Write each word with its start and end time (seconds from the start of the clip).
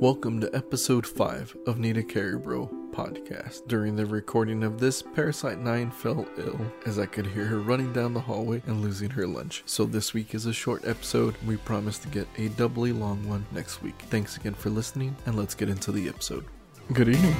Welcome 0.00 0.40
to 0.40 0.56
episode 0.56 1.06
5 1.06 1.58
of 1.66 1.78
Need 1.78 1.98
a 1.98 2.02
Carry 2.02 2.38
Bro 2.38 2.70
podcast. 2.90 3.68
During 3.68 3.96
the 3.96 4.06
recording 4.06 4.64
of 4.64 4.80
this, 4.80 5.02
Parasite 5.02 5.58
9 5.58 5.90
fell 5.90 6.26
ill 6.38 6.58
as 6.86 6.98
I 6.98 7.04
could 7.04 7.26
hear 7.26 7.44
her 7.44 7.58
running 7.58 7.92
down 7.92 8.14
the 8.14 8.20
hallway 8.20 8.62
and 8.66 8.80
losing 8.80 9.10
her 9.10 9.26
lunch. 9.26 9.62
So 9.66 9.84
this 9.84 10.14
week 10.14 10.34
is 10.34 10.46
a 10.46 10.54
short 10.54 10.86
episode. 10.86 11.34
We 11.46 11.58
promise 11.58 11.98
to 11.98 12.08
get 12.08 12.26
a 12.38 12.48
doubly 12.48 12.92
long 12.92 13.28
one 13.28 13.44
next 13.52 13.82
week. 13.82 13.94
Thanks 14.08 14.38
again 14.38 14.54
for 14.54 14.70
listening 14.70 15.14
and 15.26 15.36
let's 15.36 15.54
get 15.54 15.68
into 15.68 15.92
the 15.92 16.08
episode. 16.08 16.46
Good 16.94 17.10
evening. 17.10 17.36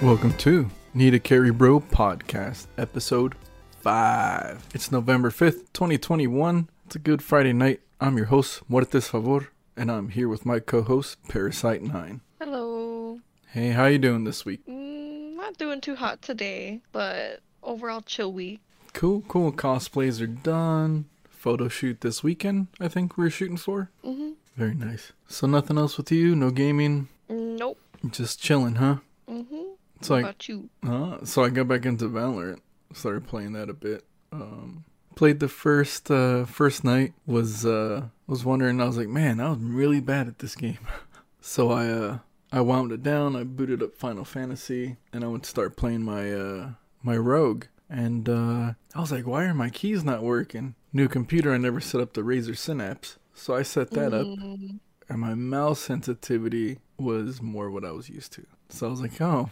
Welcome 0.00 0.32
to 0.38 0.70
Need 0.94 1.12
a 1.12 1.20
Carry 1.20 1.50
Bro 1.50 1.80
podcast, 1.80 2.68
episode 2.78 3.34
5. 3.82 4.68
It's 4.72 4.90
November 4.90 5.28
5th, 5.28 5.66
2021. 5.74 6.70
It's 6.86 6.96
a 6.96 6.98
good 6.98 7.22
Friday 7.22 7.52
night. 7.52 7.80
I'm 8.00 8.16
your 8.16 8.28
host, 8.28 8.62
Muertes 8.70 9.10
Favor, 9.10 9.50
and 9.80 9.90
I'm 9.90 10.10
here 10.10 10.28
with 10.28 10.44
my 10.44 10.60
co-host, 10.60 11.16
Parasite 11.26 11.82
9. 11.82 12.20
Hello. 12.38 13.18
Hey, 13.48 13.70
how 13.70 13.86
you 13.86 13.96
doing 13.96 14.24
this 14.24 14.44
week? 14.44 14.60
Mm, 14.66 15.36
not 15.36 15.56
doing 15.56 15.80
too 15.80 15.94
hot 15.94 16.20
today, 16.20 16.82
but 16.92 17.40
overall 17.62 18.02
chill 18.02 18.30
week. 18.30 18.60
Cool, 18.92 19.22
cool. 19.26 19.50
Cosplays 19.52 20.20
are 20.20 20.26
done. 20.26 21.06
Photo 21.30 21.68
shoot 21.68 22.02
this 22.02 22.22
weekend, 22.22 22.66
I 22.78 22.88
think 22.88 23.16
we're 23.16 23.30
shooting 23.30 23.56
for. 23.56 23.88
Mm-hmm. 24.04 24.32
Very 24.54 24.74
nice. 24.74 25.12
So 25.28 25.46
nothing 25.46 25.78
else 25.78 25.96
with 25.96 26.12
you? 26.12 26.36
No 26.36 26.50
gaming? 26.50 27.08
Nope. 27.30 27.78
Just 28.10 28.38
chilling, 28.38 28.74
huh? 28.74 28.96
Mm-hmm. 29.30 29.62
It's 29.96 30.10
what 30.10 30.16
like, 30.16 30.24
about 30.24 30.46
you? 30.46 30.68
uh, 30.86 31.24
so 31.24 31.42
I 31.42 31.48
got 31.48 31.68
back 31.68 31.86
into 31.86 32.04
Valorant. 32.04 32.60
Started 32.92 33.26
playing 33.26 33.54
that 33.54 33.70
a 33.70 33.74
bit. 33.74 34.04
Um, 34.30 34.84
played 35.14 35.40
the 35.40 35.48
first 35.48 36.10
uh, 36.10 36.44
first 36.44 36.84
night. 36.84 37.14
Was 37.24 37.64
uh, 37.64 38.08
was 38.30 38.44
wondering. 38.44 38.80
I 38.80 38.86
was 38.86 38.96
like, 38.96 39.08
man, 39.08 39.40
I 39.40 39.50
was 39.50 39.58
really 39.58 40.00
bad 40.00 40.28
at 40.28 40.38
this 40.38 40.54
game. 40.54 40.78
so 41.40 41.70
I 41.70 41.88
uh, 41.88 42.18
I 42.52 42.60
wound 42.60 42.92
it 42.92 43.02
down. 43.02 43.36
I 43.36 43.42
booted 43.42 43.82
up 43.82 43.96
Final 43.96 44.24
Fantasy, 44.24 44.96
and 45.12 45.24
I 45.24 45.26
went 45.26 45.42
to 45.44 45.50
start 45.50 45.76
playing 45.76 46.02
my 46.02 46.32
uh, 46.32 46.70
my 47.02 47.16
Rogue. 47.16 47.64
And 47.88 48.28
uh, 48.28 48.74
I 48.94 49.00
was 49.00 49.10
like, 49.10 49.26
why 49.26 49.44
are 49.44 49.54
my 49.54 49.68
keys 49.68 50.04
not 50.04 50.22
working? 50.22 50.76
New 50.92 51.08
computer. 51.08 51.52
I 51.52 51.58
never 51.58 51.80
set 51.80 52.00
up 52.00 52.12
the 52.12 52.20
Razer 52.20 52.56
Synapse, 52.56 53.18
so 53.34 53.56
I 53.56 53.62
set 53.62 53.90
that 53.90 54.14
up 54.14 54.26
Mm, 54.26 54.78
and 55.08 55.18
my 55.18 55.34
mouse 55.34 55.80
sensitivity 55.80 56.78
was 56.98 57.42
more 57.42 57.68
what 57.68 57.84
I 57.84 57.90
was 57.90 58.08
used 58.08 58.32
to. 58.34 58.46
So 58.68 58.86
I 58.86 58.90
was 58.90 59.00
like, 59.00 59.20
oh, 59.20 59.50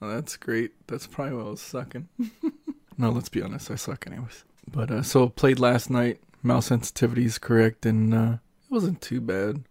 well, 0.00 0.10
that's 0.10 0.36
great. 0.36 0.72
That's 0.88 1.06
probably 1.06 1.34
why 1.34 1.42
I 1.42 1.50
was 1.50 1.60
sucking. 1.60 2.08
no, 2.98 3.10
let's 3.10 3.28
be 3.28 3.40
honest, 3.40 3.70
I 3.70 3.76
suck 3.76 4.04
anyways. 4.08 4.44
But 4.68 4.90
uh, 4.90 5.02
so 5.02 5.28
played 5.28 5.60
last 5.60 5.90
night. 5.90 6.20
Mouse 6.46 6.66
sensitivity 6.66 7.24
is 7.24 7.38
correct, 7.38 7.84
and 7.84 8.14
uh, 8.14 8.32
it 8.64 8.70
wasn't 8.70 9.02
too 9.02 9.20
bad. 9.20 9.64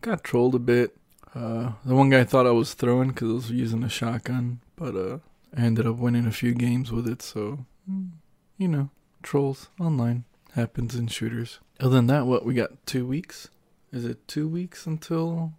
Got 0.00 0.24
trolled 0.24 0.54
a 0.54 0.58
bit. 0.58 0.96
Uh, 1.34 1.72
the 1.84 1.94
one 1.94 2.10
guy 2.10 2.24
thought 2.24 2.46
I 2.46 2.52
was 2.52 2.74
throwing 2.74 3.08
because 3.08 3.30
I 3.30 3.34
was 3.34 3.50
using 3.50 3.82
a 3.82 3.88
shotgun, 3.88 4.60
but 4.76 4.94
uh, 4.96 5.18
I 5.56 5.62
ended 5.62 5.86
up 5.86 5.96
winning 5.96 6.26
a 6.26 6.32
few 6.32 6.54
games 6.54 6.90
with 6.90 7.06
it. 7.06 7.22
So, 7.22 7.66
mm, 7.90 8.10
you 8.56 8.68
know, 8.68 8.90
trolls 9.22 9.68
online 9.78 10.24
happens 10.54 10.94
in 10.94 11.08
shooters. 11.08 11.60
Other 11.80 11.96
than 11.96 12.06
that, 12.06 12.26
what 12.26 12.46
we 12.46 12.54
got? 12.54 12.86
Two 12.86 13.06
weeks. 13.06 13.48
Is 13.92 14.04
it 14.04 14.26
two 14.26 14.48
weeks 14.48 14.86
until 14.86 15.52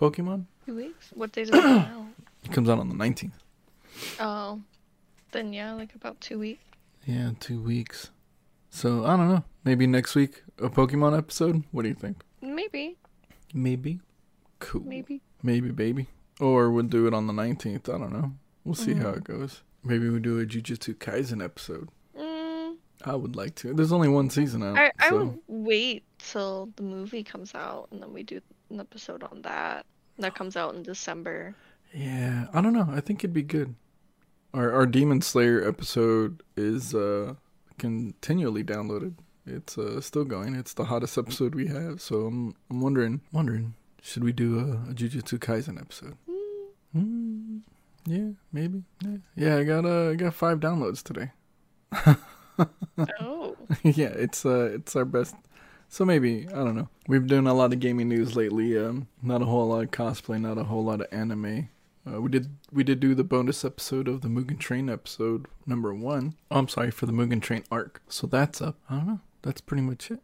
Pokemon? 0.00 0.46
Two 0.64 0.76
weeks? 0.76 1.10
What 1.14 1.32
day 1.32 1.42
are 1.42 1.44
it 1.46 1.52
now? 1.52 2.06
It 2.44 2.52
comes 2.52 2.68
out 2.68 2.78
on 2.78 2.88
the 2.88 2.94
19th. 2.94 3.32
Oh, 4.20 4.60
then 5.32 5.52
yeah, 5.52 5.72
like 5.72 5.94
about 5.94 6.20
two 6.20 6.38
weeks. 6.38 6.62
Yeah, 7.04 7.32
two 7.40 7.60
weeks. 7.60 8.10
So, 8.70 9.04
I 9.04 9.16
don't 9.16 9.28
know. 9.28 9.44
Maybe 9.66 9.86
next 9.88 10.14
week 10.14 10.44
a 10.58 10.70
Pokemon 10.70 11.18
episode? 11.18 11.64
What 11.72 11.82
do 11.82 11.88
you 11.88 11.94
think? 11.94 12.22
Maybe, 12.40 12.96
Maybe. 13.52 14.00
Cool. 14.60 14.82
maybe. 14.82 15.20
Maybe, 15.42 15.70
baby. 15.70 16.06
Or 16.40 16.70
we'll 16.70 16.84
do 16.84 17.06
it 17.08 17.12
on 17.14 17.26
the 17.26 17.32
19th. 17.32 17.92
I 17.92 17.98
don't 17.98 18.12
know. 18.12 18.32
We'll 18.64 18.76
see 18.76 18.94
how 18.94 19.10
Mhm. 19.12 19.16
it 19.18 19.24
goes. 19.24 19.62
Maybe 19.82 20.08
we'll 20.08 20.20
do 20.20 20.38
a 20.40 20.46
Jujutsu 20.46 20.94
Kaisen 20.94 21.42
episode. 21.44 21.88
Mm, 22.16 22.76
I 23.04 23.16
would 23.16 23.34
like 23.34 23.56
to. 23.56 23.74
There's 23.74 23.90
only 23.92 24.08
one 24.08 24.30
season 24.30 24.62
out. 24.62 24.78
I 24.78 24.92
I 25.00 25.08
so. 25.10 25.16
would 25.18 25.38
wait 25.48 26.04
till 26.18 26.70
the 26.76 26.82
movie 26.84 27.24
comes 27.24 27.52
out 27.54 27.88
and 27.90 28.00
then 28.00 28.12
we 28.12 28.22
do 28.22 28.40
an 28.70 28.78
episode 28.80 29.24
on 29.24 29.42
that. 29.42 29.84
That 30.18 30.34
comes 30.36 30.56
out 30.56 30.74
in 30.76 30.82
December. 30.84 31.54
Yeah, 31.92 32.46
I 32.52 32.60
don't 32.60 32.72
know. 32.72 32.86
I 32.88 33.00
think 33.00 33.20
it'd 33.20 33.34
be 33.34 33.42
good. 33.42 33.74
Our 34.54 34.72
our 34.72 34.86
Demon 34.86 35.22
Slayer 35.22 35.66
episode 35.66 36.42
is 36.56 36.94
uh 36.94 37.34
continually 37.78 38.62
downloaded. 38.64 39.14
It's 39.46 39.78
uh 39.78 40.00
still 40.00 40.24
going. 40.24 40.54
It's 40.54 40.74
the 40.74 40.84
hottest 40.84 41.16
episode 41.16 41.54
we 41.54 41.68
have. 41.68 42.00
So 42.00 42.26
I'm 42.26 42.54
I'm 42.70 42.80
wondering 42.80 43.20
wondering 43.32 43.74
should 44.02 44.24
we 44.24 44.32
do 44.32 44.58
a, 44.58 44.90
a 44.90 44.94
Jujutsu 44.94 45.38
Kaisen 45.38 45.80
episode? 45.80 46.16
Mm. 46.96 47.60
Yeah, 48.06 48.30
maybe. 48.52 48.84
Yeah, 49.02 49.16
yeah 49.34 49.56
I 49.56 49.64
got 49.64 49.84
uh 49.84 50.10
I 50.10 50.14
got 50.14 50.34
five 50.34 50.60
downloads 50.60 51.02
today. 51.02 51.30
oh, 53.20 53.56
yeah, 53.82 54.08
it's 54.08 54.44
uh 54.46 54.70
it's 54.74 54.96
our 54.96 55.04
best. 55.04 55.34
So 55.88 56.04
maybe 56.04 56.48
I 56.48 56.56
don't 56.56 56.76
know. 56.76 56.88
We've 57.06 57.26
done 57.26 57.46
a 57.46 57.54
lot 57.54 57.72
of 57.72 57.80
gaming 57.80 58.08
news 58.08 58.36
lately. 58.36 58.76
Um, 58.76 59.08
not 59.22 59.42
a 59.42 59.46
whole 59.46 59.68
lot 59.68 59.84
of 59.84 59.90
cosplay, 59.90 60.40
not 60.40 60.58
a 60.58 60.64
whole 60.64 60.84
lot 60.84 61.00
of 61.00 61.06
anime. 61.12 61.68
Uh, 62.06 62.20
we 62.20 62.30
did 62.30 62.56
we 62.72 62.84
did 62.84 63.00
do 63.00 63.14
the 63.14 63.24
bonus 63.24 63.64
episode 63.64 64.06
of 64.08 64.20
the 64.20 64.28
Mugen 64.28 64.58
Train 64.58 64.88
episode 64.88 65.46
number 65.66 65.92
one. 65.92 66.34
Oh, 66.50 66.58
I'm 66.58 66.68
sorry 66.68 66.90
for 66.90 67.06
the 67.06 67.12
Mugen 67.12 67.42
Train 67.42 67.64
arc. 67.70 68.02
So 68.08 68.26
that's 68.26 68.62
up. 68.62 68.76
I 68.88 68.96
don't 68.96 69.06
know. 69.06 69.20
That's 69.46 69.60
pretty 69.60 69.82
much 69.82 70.10
it. 70.10 70.18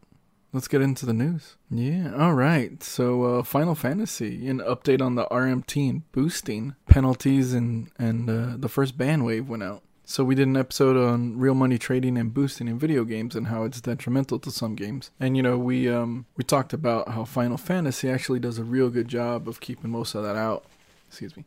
Let's 0.53 0.67
get 0.67 0.83
into 0.83 1.07
the 1.07 1.13
news. 1.13 1.57
Yeah, 1.71 2.13
all 2.15 2.35
right. 2.35 2.83
So, 2.83 3.23
uh, 3.39 3.43
Final 3.45 3.77
Fantasy, 3.77 4.49
an 4.49 4.59
update 4.59 5.01
on 5.01 5.15
the 5.15 5.27
RMT 5.27 5.89
and 5.89 6.13
boosting 6.13 6.75
penalties, 6.87 7.55
and 7.55 7.89
and 7.97 8.29
uh, 8.29 8.57
the 8.59 8.69
first 8.69 8.99
ban 8.99 9.23
wave 9.23 9.49
went 9.49 9.63
out. 9.63 9.85
So 10.05 10.25
we 10.25 10.35
did 10.35 10.49
an 10.49 10.57
episode 10.57 10.97
on 10.97 11.39
real 11.39 11.55
money 11.55 11.79
trading 11.79 12.19
and 12.19 12.35
boosting 12.35 12.67
in 12.67 12.81
video 12.81 13.05
games 13.05 13.37
and 13.37 13.47
how 13.47 13.63
it's 13.63 13.81
detrimental 13.81 14.41
to 14.41 14.51
some 14.51 14.75
games. 14.75 15.13
And 15.21 15.37
you 15.37 15.43
know, 15.43 15.57
we 15.57 15.89
um 15.89 16.27
we 16.37 16.43
talked 16.43 16.73
about 16.73 17.11
how 17.11 17.25
Final 17.25 17.57
Fantasy 17.57 18.11
actually 18.11 18.41
does 18.41 18.59
a 18.59 18.65
real 18.65 18.91
good 18.91 19.07
job 19.07 19.49
of 19.49 19.61
keeping 19.61 19.91
most 19.91 20.17
of 20.17 20.25
that 20.25 20.35
out. 20.35 20.65
Excuse 21.09 21.37
me. 21.37 21.45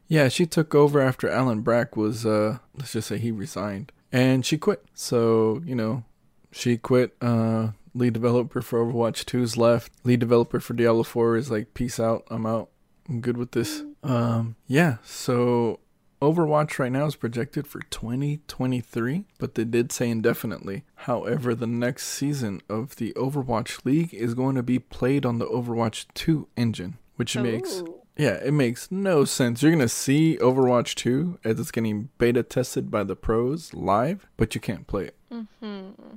Yeah, 0.06 0.29
she 0.29 0.47
took 0.47 0.75
over 0.75 1.00
after 1.00 1.29
Allen 1.29 1.61
Brack 1.61 1.97
was, 1.97 2.25
uh, 2.25 2.59
let's 2.75 2.93
just 2.93 3.09
say 3.09 3.19
he 3.19 3.31
resigned, 3.31 3.93
and 4.11 4.47
she 4.47 4.56
quit. 4.56 4.85
So 4.94 5.62
you 5.65 5.75
know, 5.75 6.05
she 6.53 6.77
quit. 6.77 7.17
Uh, 7.21 7.71
lead 7.94 8.12
developer 8.12 8.62
for 8.62 8.85
Overwatch 8.85 9.25
2's 9.25 9.56
left. 9.56 9.93
Lead 10.05 10.21
developer 10.21 10.61
for 10.61 10.75
Diablo 10.75 11.03
4 11.03 11.37
is 11.37 11.51
like, 11.51 11.75
peace 11.75 11.99
out. 11.99 12.25
I'm 12.31 12.47
out. 12.47 12.71
I'm 13.09 13.21
good 13.21 13.37
with 13.37 13.53
this. 13.53 13.83
Um, 14.03 14.56
yeah. 14.67 14.99
So 15.03 15.81
Overwatch 16.20 16.79
right 16.79 16.91
now 16.91 17.06
is 17.06 17.17
projected 17.17 17.67
for 17.67 17.81
2023, 17.91 19.25
but 19.38 19.55
they 19.55 19.65
did 19.65 19.93
say 19.93 20.11
indefinitely. 20.11 20.85
However, 20.94 21.55
the 21.55 21.67
next 21.67 22.06
season 22.06 22.61
of 22.69 22.97
the 22.97 23.12
Overwatch 23.12 23.85
League 23.85 24.12
is 24.12 24.35
going 24.35 24.56
to 24.56 24.62
be 24.62 24.79
played 24.79 25.25
on 25.25 25.38
the 25.38 25.47
Overwatch 25.47 26.06
2 26.15 26.49
engine, 26.56 26.99
which 27.17 27.37
makes 27.37 27.82
Yeah, 28.17 28.35
it 28.44 28.53
makes 28.53 28.91
no 28.91 29.25
sense. 29.25 29.62
You're 29.62 29.70
gonna 29.70 29.88
see 29.88 30.38
Overwatch 30.41 30.97
2 30.97 31.38
as 31.44 31.61
it's 31.61 31.70
getting 31.70 32.09
beta 32.19 32.43
tested 32.43 32.91
by 32.91 33.05
the 33.05 33.15
pros 33.15 33.73
live, 33.73 34.26
but 34.37 34.56
you 34.56 34.61
can't 34.61 34.88
play 34.88 35.05
it. 35.05 35.17
Mm-hmm. 35.32 36.17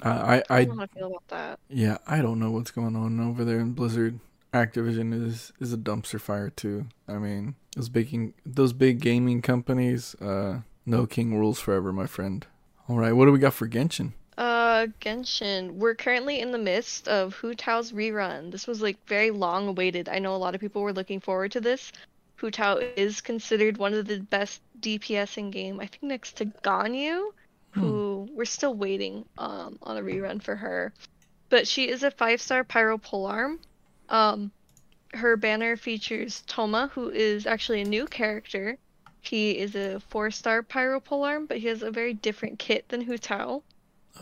Uh, 0.00 0.08
I, 0.08 0.36
I 0.36 0.42
I, 0.58 0.64
don't 0.64 0.76
know 0.76 0.80
how 0.80 0.82
I 0.82 0.98
feel 0.98 1.06
about 1.08 1.28
that. 1.28 1.58
yeah, 1.68 1.98
I 2.06 2.20
don't 2.20 2.38
know 2.38 2.50
what's 2.50 2.70
going 2.70 2.94
on 2.94 3.18
over 3.18 3.44
there 3.44 3.60
in 3.60 3.72
Blizzard. 3.72 4.20
Activision 4.64 5.26
is 5.26 5.52
is 5.60 5.72
a 5.72 5.76
dumpster 5.78 6.20
fire 6.20 6.50
too. 6.50 6.86
I 7.06 7.18
mean, 7.18 7.54
those 7.76 7.88
big 7.88 8.34
those 8.44 8.72
big 8.72 9.00
gaming 9.00 9.42
companies. 9.42 10.14
Uh, 10.16 10.60
no 10.86 11.06
king 11.06 11.38
rules 11.38 11.60
forever, 11.60 11.92
my 11.92 12.06
friend. 12.06 12.46
All 12.88 12.96
right, 12.96 13.12
what 13.12 13.26
do 13.26 13.32
we 13.32 13.38
got 13.38 13.54
for 13.54 13.68
Genshin? 13.68 14.12
Uh, 14.38 14.86
Genshin. 15.00 15.72
We're 15.72 15.94
currently 15.94 16.40
in 16.40 16.52
the 16.52 16.58
midst 16.58 17.08
of 17.08 17.34
Hu 17.34 17.54
Tao's 17.54 17.92
rerun. 17.92 18.50
This 18.50 18.66
was 18.66 18.80
like 18.80 18.96
very 19.06 19.30
long 19.30 19.68
awaited. 19.68 20.08
I 20.08 20.18
know 20.18 20.34
a 20.34 20.38
lot 20.38 20.54
of 20.54 20.60
people 20.60 20.82
were 20.82 20.92
looking 20.92 21.20
forward 21.20 21.52
to 21.52 21.60
this. 21.60 21.92
Hu 22.36 22.50
Tao 22.50 22.78
is 22.96 23.20
considered 23.20 23.78
one 23.78 23.94
of 23.94 24.06
the 24.06 24.20
best 24.20 24.62
DPS 24.80 25.38
in 25.38 25.50
game. 25.50 25.80
I 25.80 25.86
think 25.86 26.04
next 26.04 26.36
to 26.36 26.46
Ganyu, 26.46 27.32
who 27.72 28.28
we're 28.32 28.44
still 28.44 28.74
waiting 28.74 29.24
um 29.36 29.78
on 29.82 29.96
a 29.96 30.00
rerun 30.00 30.42
for 30.42 30.56
her. 30.56 30.92
But 31.50 31.66
she 31.66 31.88
is 31.88 32.02
a 32.02 32.10
five 32.10 32.40
star 32.40 32.64
pyro 32.64 32.96
polearm. 32.98 33.58
Um, 34.08 34.50
her 35.14 35.36
banner 35.36 35.76
features 35.76 36.42
Thoma, 36.46 36.90
who 36.92 37.10
is 37.10 37.46
actually 37.46 37.80
a 37.80 37.84
new 37.84 38.06
character. 38.06 38.76
He 39.20 39.52
is 39.58 39.74
a 39.74 40.00
four 40.00 40.30
star 40.30 40.62
pyro 40.62 41.00
polearm, 41.00 41.46
but 41.46 41.58
he 41.58 41.66
has 41.68 41.82
a 41.82 41.90
very 41.90 42.14
different 42.14 42.58
kit 42.58 42.88
than 42.88 43.00
Hu 43.00 43.18
Tao. 43.18 43.62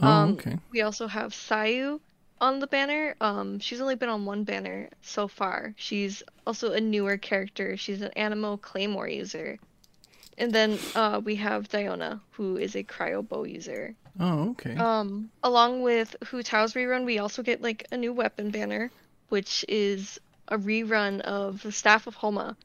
Oh, 0.02 0.06
Um, 0.06 0.32
okay. 0.32 0.58
We 0.70 0.82
also 0.82 1.06
have 1.06 1.32
Sayu 1.32 2.00
on 2.40 2.60
the 2.60 2.66
banner. 2.66 3.14
Um, 3.20 3.58
she's 3.60 3.80
only 3.80 3.94
been 3.94 4.08
on 4.08 4.24
one 4.24 4.44
banner 4.44 4.88
so 5.02 5.26
far. 5.28 5.74
She's 5.76 6.22
also 6.46 6.72
a 6.72 6.80
newer 6.80 7.16
character. 7.16 7.76
She's 7.76 8.02
an 8.02 8.10
Anemo 8.16 8.60
Claymore 8.60 9.08
user. 9.08 9.58
And 10.38 10.52
then 10.52 10.78
uh, 10.94 11.20
we 11.24 11.36
have 11.36 11.68
Diona, 11.68 12.20
who 12.32 12.58
is 12.58 12.74
a 12.76 12.84
cryo 12.84 13.26
bow 13.26 13.44
user. 13.44 13.94
Oh, 14.20 14.50
okay. 14.50 14.76
Um, 14.76 15.30
along 15.42 15.82
with 15.82 16.14
Hu 16.26 16.42
Tao's 16.42 16.74
rerun, 16.74 17.04
we 17.06 17.18
also 17.18 17.42
get 17.42 17.62
like 17.62 17.86
a 17.90 17.96
new 17.96 18.12
weapon 18.12 18.50
banner, 18.50 18.90
which 19.28 19.64
is 19.68 20.18
a 20.48 20.58
rerun 20.58 21.20
of 21.22 21.62
the 21.62 21.72
Staff 21.72 22.06
of 22.06 22.14
Homa, 22.14 22.56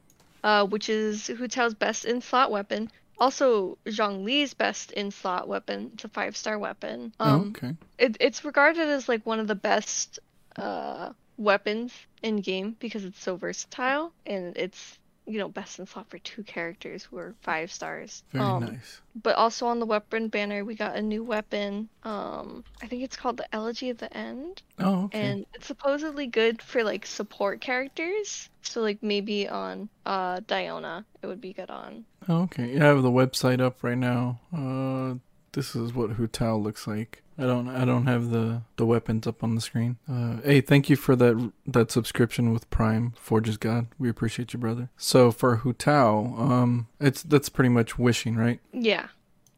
uh, 0.43 0.65
which 0.65 0.89
is 0.89 1.27
Hu 1.27 1.47
Tao's 1.47 1.73
best 1.73 2.05
in 2.05 2.21
slot 2.21 2.51
weapon. 2.51 2.89
Also, 3.19 3.77
Zhongli's 3.85 4.53
best 4.53 4.91
in 4.91 5.11
slot 5.11 5.47
weapon. 5.47 5.91
It's 5.93 6.03
a 6.03 6.09
five 6.09 6.35
star 6.35 6.57
weapon. 6.57 7.13
oh, 7.19 7.25
Um, 7.25 7.53
okay. 7.55 7.75
it, 7.97 8.17
it's 8.19 8.43
regarded 8.43 8.87
as 8.87 9.07
like 9.07 9.25
one 9.25 9.39
of 9.39 9.47
the 9.47 9.55
best 9.55 10.19
uh, 10.57 11.13
weapons 11.37 11.93
in 12.21 12.37
game 12.37 12.75
because 12.79 13.03
it's 13.05 13.21
so 13.21 13.35
versatile 13.35 14.11
and 14.25 14.55
it's 14.57 14.97
you 15.31 15.39
know 15.39 15.49
best 15.49 15.79
in 15.79 15.85
slot 15.85 16.09
for 16.09 16.19
two 16.19 16.43
characters 16.43 17.03
who 17.03 17.17
are 17.17 17.35
five 17.41 17.71
stars. 17.71 18.23
Very 18.31 18.43
Um, 18.45 18.65
nice. 18.65 19.01
But 19.21 19.35
also 19.35 19.67
on 19.67 19.79
the 19.79 19.85
weapon 19.85 20.29
banner, 20.29 20.63
we 20.63 20.75
got 20.75 20.95
a 20.95 21.01
new 21.01 21.23
weapon. 21.23 21.89
Um, 22.03 22.63
I 22.81 22.87
think 22.87 23.03
it's 23.03 23.17
called 23.17 23.37
the 23.37 23.53
Elegy 23.53 23.89
of 23.89 23.97
the 23.97 24.15
End, 24.15 24.61
Oh, 24.79 25.03
okay. 25.05 25.19
and 25.19 25.45
it's 25.53 25.67
supposedly 25.67 26.27
good 26.27 26.61
for 26.61 26.83
like 26.83 27.05
support 27.05 27.59
characters. 27.61 28.49
So 28.61 28.81
like 28.81 29.01
maybe 29.01 29.47
on 29.49 29.89
uh 30.05 30.39
Diona, 30.41 31.03
it 31.21 31.27
would 31.27 31.41
be 31.41 31.53
good 31.53 31.69
on. 31.69 32.05
Oh, 32.29 32.43
okay. 32.43 32.73
Yeah, 32.75 32.83
I 32.83 32.87
have 32.87 33.01
the 33.03 33.09
website 33.09 33.59
up 33.59 33.83
right 33.83 33.97
now. 33.97 34.39
Uh, 34.55 35.15
this 35.53 35.75
is 35.75 35.93
what 35.93 36.11
Hu 36.11 36.27
Tao 36.27 36.55
looks 36.55 36.87
like. 36.87 37.23
I 37.41 37.45
don't, 37.45 37.67
I 37.69 37.85
don't 37.85 38.05
have 38.05 38.29
the 38.29 38.61
the 38.75 38.85
weapons 38.85 39.25
up 39.25 39.43
on 39.43 39.55
the 39.55 39.61
screen. 39.61 39.97
Uh, 40.07 40.37
hey, 40.43 40.61
thank 40.61 40.89
you 40.89 40.95
for 40.95 41.15
that 41.15 41.51
that 41.65 41.89
subscription 41.89 42.53
with 42.53 42.69
Prime 42.69 43.13
Forges 43.17 43.57
God. 43.57 43.87
We 43.97 44.09
appreciate 44.09 44.53
you, 44.53 44.59
brother. 44.59 44.89
So 44.95 45.31
for 45.31 45.57
Hu 45.57 45.73
Tao, 45.73 46.35
um, 46.37 46.87
it's 46.99 47.23
that's 47.23 47.49
pretty 47.49 47.69
much 47.69 47.97
wishing, 47.97 48.35
right? 48.35 48.59
Yeah, 48.71 49.07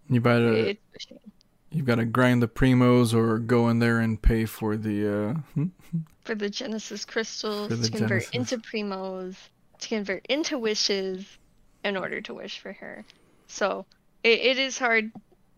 You 0.09 0.21
gotta 0.21 0.69
it's 0.69 1.07
you've 1.71 1.85
got 1.85 1.95
to 1.95 2.05
grind 2.05 2.41
the 2.41 2.47
primos 2.47 3.13
or 3.13 3.39
go 3.39 3.67
in 3.67 3.79
there 3.79 3.99
and 3.99 4.21
pay 4.21 4.45
for 4.45 4.77
the 4.77 5.07
uh, 5.07 5.33
hmm? 5.55 5.65
for 6.23 6.35
the 6.35 6.49
Genesis 6.49 7.03
crystals 7.03 7.69
the 7.69 7.77
to 7.77 7.91
convert 7.91 8.31
Genesis. 8.31 8.53
into 8.53 8.57
primos, 8.59 9.35
to 9.79 9.89
convert 9.89 10.25
into 10.27 10.57
wishes, 10.57 11.25
in 11.83 11.97
order 11.97 12.21
to 12.21 12.33
wish 12.33 12.59
for 12.59 12.73
her. 12.73 13.03
So 13.47 13.85
it, 14.23 14.39
it 14.39 14.57
is 14.57 14.79
hard 14.79 15.11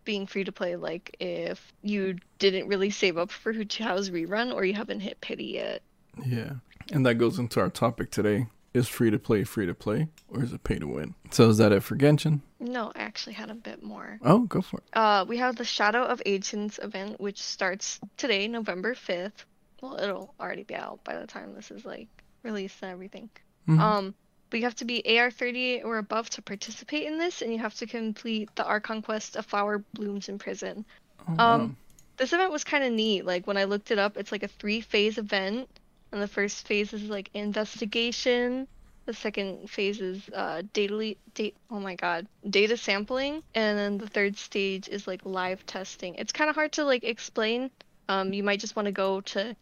being 0.06 0.28
free 0.28 0.44
to 0.44 0.52
play. 0.52 0.76
Like 0.76 1.16
if 1.20 1.74
you 1.82 2.18
didn't 2.40 2.68
really 2.68 2.90
save 2.92 3.18
up 3.18 3.32
for 3.32 3.52
Hu 3.52 3.66
Tao's 3.66 4.10
rerun, 4.10 4.54
or 4.54 4.64
you 4.64 4.74
haven't 4.74 5.02
hit 5.02 5.20
pity 5.22 5.46
yet. 5.46 5.82
Yeah. 6.26 6.54
And 6.92 7.06
that 7.06 7.16
goes 7.16 7.40
into 7.40 7.60
our 7.60 7.70
topic 7.70 8.12
today. 8.12 8.48
Is 8.74 8.90
free 8.90 9.10
to 9.10 9.18
play 9.18 9.46
free 9.46 9.66
to 9.68 9.74
play 9.74 10.10
or 10.28 10.44
is 10.44 10.52
it 10.52 10.64
pay 10.66 10.78
to 10.80 10.86
win? 10.88 11.16
So 11.32 11.50
is 11.50 11.58
that 11.60 11.72
it 11.72 11.82
for 11.82 11.96
Genshin? 11.96 12.42
No, 12.60 12.92
I 12.94 13.04
actually 13.04 13.34
had 13.34 13.50
a 13.50 13.56
bit 13.56 13.82
more. 13.82 14.20
Oh, 14.22 14.40
go 14.40 14.60
for 14.62 14.78
it. 14.80 14.84
Uh, 14.92 15.24
we 15.26 15.38
have 15.38 15.56
the 15.56 15.64
Shadow 15.64 16.04
of 16.04 16.22
Ancients 16.26 16.78
event, 16.84 17.22
which 17.22 17.42
starts 17.42 18.02
today, 18.18 18.50
November 18.50 18.94
5th. 18.94 19.46
Well, 19.82 19.98
it'll 19.98 20.34
already 20.42 20.64
be 20.64 20.76
out 20.76 21.02
by 21.06 21.16
the 21.18 21.26
time 21.26 21.56
this 21.56 21.72
is 21.72 21.86
like 21.86 22.10
released 22.44 22.84
and 22.84 22.92
everything. 22.92 23.30
Mhm. 23.70 23.80
Um, 23.80 24.16
but 24.56 24.60
you 24.62 24.66
have 24.68 24.76
to 24.76 24.86
be 24.86 25.04
AR38 25.06 25.84
or 25.84 25.98
above 25.98 26.30
to 26.30 26.42
participate 26.42 27.06
in 27.06 27.18
this, 27.18 27.42
and 27.42 27.52
you 27.52 27.60
have 27.60 27.74
to 27.74 27.86
complete 27.86 28.50
the 28.56 28.64
Archon 28.64 29.02
quest 29.02 29.36
of 29.36 29.46
Flower 29.46 29.84
Blooms 29.92 30.30
in 30.30 30.40
Prison. 30.40 30.86
Oh, 31.28 31.44
um. 31.44 31.78
This 32.16 32.32
event 32.32 32.54
was 32.54 32.64
kind 32.64 32.82
of 32.86 32.94
neat. 32.94 33.26
Like 33.26 33.48
when 33.48 33.58
I 33.58 33.66
looked 33.66 33.92
it 33.92 34.00
up, 34.00 34.16
it's 34.16 34.32
like 34.32 34.44
a 34.44 34.48
three-phase 34.48 35.18
event, 35.18 35.68
and 36.14 36.22
the 36.22 36.28
first 36.30 36.66
phase 36.66 36.94
is 36.94 37.04
like 37.10 37.32
investigation. 37.34 38.66
The 39.06 39.14
second 39.14 39.70
phase 39.70 40.00
is 40.00 40.22
uh, 40.34 40.62
data, 40.72 41.16
date. 41.34 41.58
Oh 41.70 41.82
my 41.82 41.96
god, 41.96 42.26
data 42.50 42.78
sampling, 42.78 43.44
and 43.56 43.78
then 43.78 43.98
the 43.98 44.08
third 44.08 44.38
stage 44.38 44.88
is 44.88 45.06
like 45.06 45.20
live 45.26 45.66
testing. 45.66 46.16
It's 46.16 46.32
kind 46.32 46.50
of 46.50 46.56
hard 46.56 46.72
to 46.74 46.86
like 46.86 47.04
explain. 47.04 47.72
Um, 48.08 48.32
you 48.32 48.42
might 48.42 48.62
just 48.62 48.78
want 48.78 48.86
to 48.86 48.94
go 48.94 49.20
to 49.20 49.54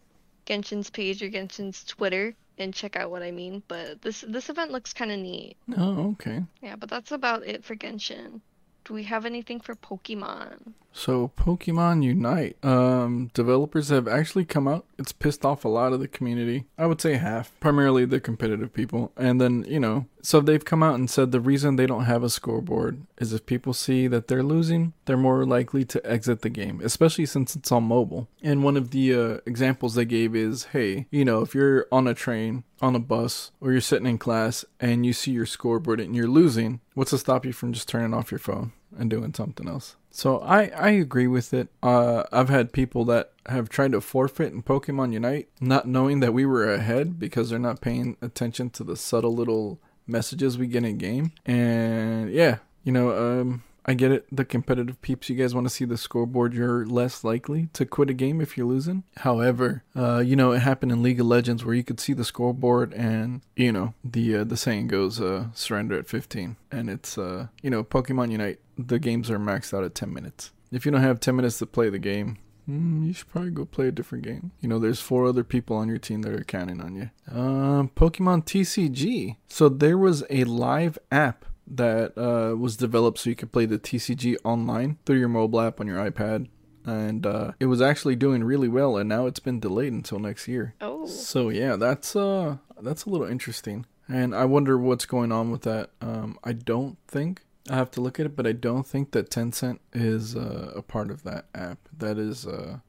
Genshin's 0.45 0.92
page 0.92 1.24
or 1.24 1.30
Genshin's 1.30 1.84
Twitter 1.84 2.36
and 2.57 2.73
check 2.73 2.95
out 2.95 3.11
what 3.11 3.23
I 3.23 3.31
mean. 3.31 3.63
But 3.67 4.01
this 4.01 4.23
this 4.27 4.50
event 4.50 4.71
looks 4.71 4.94
kind 4.94 5.11
of 5.11 5.19
neat. 5.19 5.57
Oh, 5.77 6.11
okay. 6.11 6.44
Yeah, 6.61 6.75
but 6.75 6.89
that's 6.89 7.11
about 7.11 7.45
it 7.45 7.63
for 7.63 7.75
Genshin. 7.75 8.41
Do 8.85 8.94
we 8.94 9.03
have 9.03 9.25
anything 9.25 9.61
for 9.61 9.75
Pokemon? 9.75 10.73
So 10.91 11.31
Pokemon 11.38 12.03
Unite, 12.03 12.57
um, 12.63 13.31
developers 13.33 13.89
have 13.89 14.07
actually 14.09 14.44
come 14.45 14.67
out. 14.67 14.85
It's 15.00 15.13
pissed 15.13 15.45
off 15.45 15.63
a 15.63 15.69
lot 15.69 15.94
of 15.94 16.01
the 16.01 16.07
community. 16.07 16.65
I 16.77 16.85
would 16.85 17.00
say 17.00 17.13
half, 17.13 17.57
primarily 17.61 18.03
the 18.05 18.19
competitive 18.19 18.73
people. 18.73 19.13
And 19.15 19.39
then, 19.39 19.65
you 19.67 19.79
know, 19.79 20.06
so 20.23 20.39
they've 20.39 20.63
come 20.63 20.81
out 20.81 20.95
and 20.95 21.09
said 21.09 21.31
the 21.31 21.41
reason 21.41 21.75
they 21.75 21.85
don't 21.85 22.05
have 22.05 22.23
a 22.23 22.29
scoreboard 22.29 23.05
is 23.17 23.33
if 23.33 23.45
people 23.45 23.73
see 23.73 24.07
that 24.07 24.29
they're 24.29 24.41
losing, 24.41 24.93
they're 25.05 25.17
more 25.17 25.45
likely 25.45 25.83
to 25.83 26.09
exit 26.09 26.41
the 26.41 26.49
game, 26.49 26.81
especially 26.83 27.25
since 27.25 27.57
it's 27.57 27.71
on 27.73 27.83
mobile. 27.83 28.30
And 28.42 28.63
one 28.63 28.77
of 28.77 28.92
the 28.92 29.13
uh, 29.13 29.37
examples 29.45 29.95
they 29.95 30.06
gave 30.06 30.33
is, 30.33 30.65
hey, 30.65 31.07
you 31.11 31.25
know, 31.25 31.42
if 31.42 31.53
you're 31.53 31.87
on 31.92 32.07
a 32.07 32.13
train, 32.13 32.63
on 32.81 32.95
a 32.95 32.99
bus, 32.99 33.51
or 33.59 33.73
you're 33.73 33.81
sitting 33.81 34.07
in 34.07 34.18
class 34.18 34.63
and 34.80 35.06
you 35.06 35.11
see 35.11 35.31
your 35.31 35.45
scoreboard 35.45 35.99
and 35.99 36.15
you're 36.15 36.27
losing, 36.27 36.80
what's 36.94 37.11
to 37.11 37.18
stop 37.18 37.45
you 37.45 37.51
from 37.51 37.73
just 37.73 37.89
turning 37.89 38.13
off 38.13 38.31
your 38.31 38.39
phone 38.39 38.71
and 38.97 39.09
doing 39.09 39.33
something 39.33 39.68
else? 39.68 39.97
So 40.09 40.39
I, 40.39 40.68
I 40.68 40.89
agree 40.92 41.27
with 41.27 41.53
it. 41.53 41.69
Uh, 41.81 42.23
I've 42.31 42.49
had 42.49 42.71
people 42.71 43.03
that 43.06 43.31
have 43.47 43.68
tried 43.68 43.92
to 43.92 43.99
forfeit 43.99 44.53
in 44.53 44.63
Pokemon 44.63 45.11
Unite, 45.11 45.49
not 45.59 45.87
knowing 45.87 46.19
that 46.21 46.33
we 46.33 46.45
were 46.45 46.71
ahead 46.71 47.19
because 47.19 47.49
they're 47.49 47.59
not 47.59 47.81
paying 47.81 48.15
attention 48.21 48.69
to 48.69 48.83
the 48.83 48.95
subtle 48.95 49.35
little 49.35 49.81
messages 50.07 50.57
we 50.57 50.68
get 50.68 50.83
in 50.83 50.98
game. 50.98 51.31
And 51.45 52.31
yeah, 52.31 52.57
you 52.83 52.92
know, 52.92 53.16
um, 53.16 53.64
I 53.86 53.94
get 53.94 54.12
it. 54.12 54.26
The 54.31 54.45
competitive 54.45 55.02
peeps, 55.02 55.30
you 55.30 55.36
guys 55.36 55.54
want 55.54 55.68
to 55.68 55.74
see 55.74 55.86
the 55.86 55.98
scoreboard. 55.98 56.54
You're 56.54 56.86
less 56.86 57.24
likely 57.24 57.68
to 57.74 57.86
quit 57.86 58.10
a 58.10 58.14
game 58.14 58.40
if 58.40 58.57
you're 58.57 58.68
losing. 58.68 59.04
However, 59.18 59.83
uh, 59.95 60.19
you 60.19 60.36
know, 60.36 60.54
it 60.54 60.60
happened 60.60 60.92
in 60.92 61.04
League 61.04 61.19
of 61.19 61.26
Legends 61.26 61.66
where 61.66 61.76
you 61.76 61.83
could 61.83 62.00
see 62.00 62.14
the 62.14 62.24
scoreboard, 62.24 62.94
and 62.94 63.42
you 63.56 63.72
know, 63.72 63.94
the 64.04 64.38
uh, 64.38 64.44
the 64.44 64.57
saying 64.57 64.88
goes, 64.88 65.19
uh, 65.19 65.48
"Surrender 65.54 65.98
at 65.98 66.07
15." 66.07 66.56
And 66.72 66.90
it's, 66.90 67.18
uh, 67.18 67.48
you 67.62 67.69
know, 67.69 67.83
Pokemon 67.83 68.31
Unite. 68.31 68.60
The 68.78 69.00
games 69.00 69.30
are 69.30 69.40
maxed 69.40 69.78
out 69.78 69.83
at 69.83 69.95
10 69.95 70.14
minutes. 70.14 70.52
If 70.72 70.86
you 70.86 70.92
don't 70.92 71.02
have 71.02 71.19
10 71.19 71.36
minutes 71.36 71.60
to 71.60 71.68
play 71.68 71.90
the 71.90 72.00
game, 72.00 72.38
Mm, 72.69 73.07
you 73.07 73.13
should 73.13 73.27
probably 73.27 73.51
go 73.51 73.65
play 73.65 73.87
a 73.87 73.91
different 73.91 74.23
game. 74.23 74.51
You 74.61 74.69
know, 74.69 74.79
there's 74.79 74.99
four 75.01 75.25
other 75.25 75.43
people 75.43 75.75
on 75.75 75.87
your 75.89 75.97
team 75.97 76.21
that 76.21 76.33
are 76.33 76.43
counting 76.43 76.79
on 76.81 76.95
you. 76.95 77.09
Um, 77.29 77.89
Pokemon 77.95 78.45
TCG. 78.45 79.37
So 79.47 79.69
there 79.69 79.97
was 79.97 80.23
a 80.29 80.43
live 80.45 80.97
app 81.11 81.45
that 81.67 82.17
uh, 82.17 82.55
was 82.55 82.77
developed 82.77 83.19
so 83.19 83.29
you 83.29 83.35
could 83.35 83.51
play 83.51 83.65
the 83.65 83.79
TCG 83.79 84.37
online 84.43 84.97
through 85.05 85.19
your 85.19 85.29
mobile 85.29 85.61
app 85.61 85.79
on 85.79 85.87
your 85.87 85.97
iPad. 85.97 86.47
And 86.85 87.25
uh, 87.25 87.51
it 87.61 87.67
was 87.67 87.81
actually 87.81 88.17
doing 88.17 88.43
really 88.43 88.67
well, 88.67 88.97
and 88.97 89.07
now 89.07 89.25
it's 89.25 89.39
been 89.39 89.61
delayed 89.61 89.93
until 89.93 90.19
next 90.19 90.49
year. 90.49 90.75
Oh, 90.81 91.05
So 91.05 91.47
yeah, 91.49 91.77
that's 91.77 92.13
uh 92.15 92.57
that's 92.81 93.05
a 93.05 93.09
little 93.09 93.27
interesting. 93.27 93.85
And 94.09 94.35
I 94.35 94.43
wonder 94.43 94.77
what's 94.77 95.05
going 95.05 95.31
on 95.31 95.49
with 95.49 95.61
that. 95.61 95.91
Um 96.01 96.37
I 96.43 96.51
don't 96.51 96.97
think 97.07 97.43
I 97.69 97.75
have 97.75 97.91
to 97.91 98.01
look 98.01 98.19
at 98.19 98.25
it, 98.25 98.35
but 98.35 98.45
I 98.45 98.51
don't 98.51 98.85
think 98.85 99.11
that 99.11 99.29
Tencent 99.29 99.79
is 99.93 100.35
uh, 100.35 100.73
a 100.75 100.81
part 100.81 101.09
of 101.09 101.23
that 101.23 101.45
app. 101.55 101.89
That 101.97 102.17
is 102.17 102.45
uh 102.45 102.79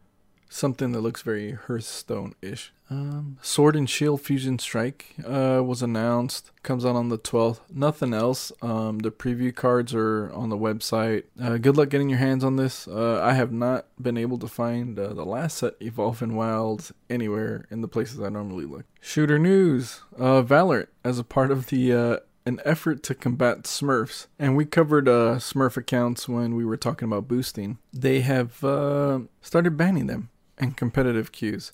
something 0.55 0.93
that 0.93 1.01
looks 1.01 1.23
very 1.23 1.53
Hearthstone-ish. 1.53 2.73
Um, 2.89 3.39
Sword 3.43 3.75
and 3.75 3.91
Shield 3.91 4.21
Fusion 4.21 4.59
Strike 4.59 5.17
uh, 5.27 5.63
was 5.65 5.83
announced. 5.83 6.53
Comes 6.63 6.87
out 6.87 6.95
on 6.95 7.09
the 7.09 7.19
12th. 7.19 7.61
Nothing 7.73 8.15
else. 8.15 8.53
Um, 8.63 9.01
the 9.01 9.11
preview 9.11 9.55
cards 9.55 9.93
are 9.95 10.31
on 10.33 10.51
the 10.51 10.57
website. 10.57 11.25
Uh, 11.43 11.57
good 11.57 11.77
luck 11.77 11.89
getting 11.89 12.09
your 12.09 12.19
hands 12.19 12.45
on 12.45 12.57
this. 12.57 12.87
Uh, 12.87 13.21
I 13.23 13.33
have 13.33 13.53
not 13.53 13.87
been 14.01 14.17
able 14.17 14.39
to 14.39 14.47
find 14.47 14.99
uh, 14.99 15.13
the 15.13 15.25
last 15.25 15.59
set 15.59 15.75
Evolving 15.81 16.37
Wilds 16.37 16.93
anywhere 17.11 17.67
in 17.71 17.81
the 17.81 17.89
places 17.89 18.21
I 18.21 18.29
normally 18.29 18.67
look. 18.67 18.85
Shooter 19.01 19.39
news. 19.39 20.03
Uh, 20.17 20.43
Valorant, 20.43 20.89
as 21.03 21.19
a 21.19 21.25
part 21.25 21.51
of 21.51 21.67
the 21.67 21.93
uh, 21.93 22.17
an 22.47 22.61
effort 22.65 23.03
to 23.05 23.15
combat 23.15 23.63
Smurfs, 23.63 24.27
and 24.39 24.57
we 24.57 24.65
covered 24.65 25.09
uh, 25.09 25.37
Smurf 25.37 25.77
accounts 25.77 26.29
when 26.29 26.55
we 26.55 26.65
were 26.65 26.77
talking 26.77 27.09
about 27.09 27.29
boosting. 27.29 27.79
They 27.93 28.21
have 28.21 28.63
uh, 28.63 29.21
started 29.41 29.77
banning 29.77 30.07
them 30.07 30.31
in 30.59 30.73
competitive 30.73 31.33
queues. 31.33 31.73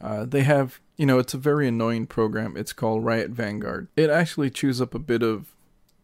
Uh, 0.00 0.26
they 0.26 0.42
have, 0.42 0.80
you 0.96 1.06
know, 1.06 1.18
it's 1.18 1.32
a 1.32 1.38
very 1.38 1.66
annoying 1.66 2.06
program. 2.06 2.56
It's 2.56 2.74
called 2.74 3.04
Riot 3.04 3.30
Vanguard. 3.30 3.88
It 3.96 4.10
actually 4.10 4.50
chews 4.50 4.80
up 4.80 4.94
a 4.94 4.98
bit 4.98 5.22
of 5.22 5.54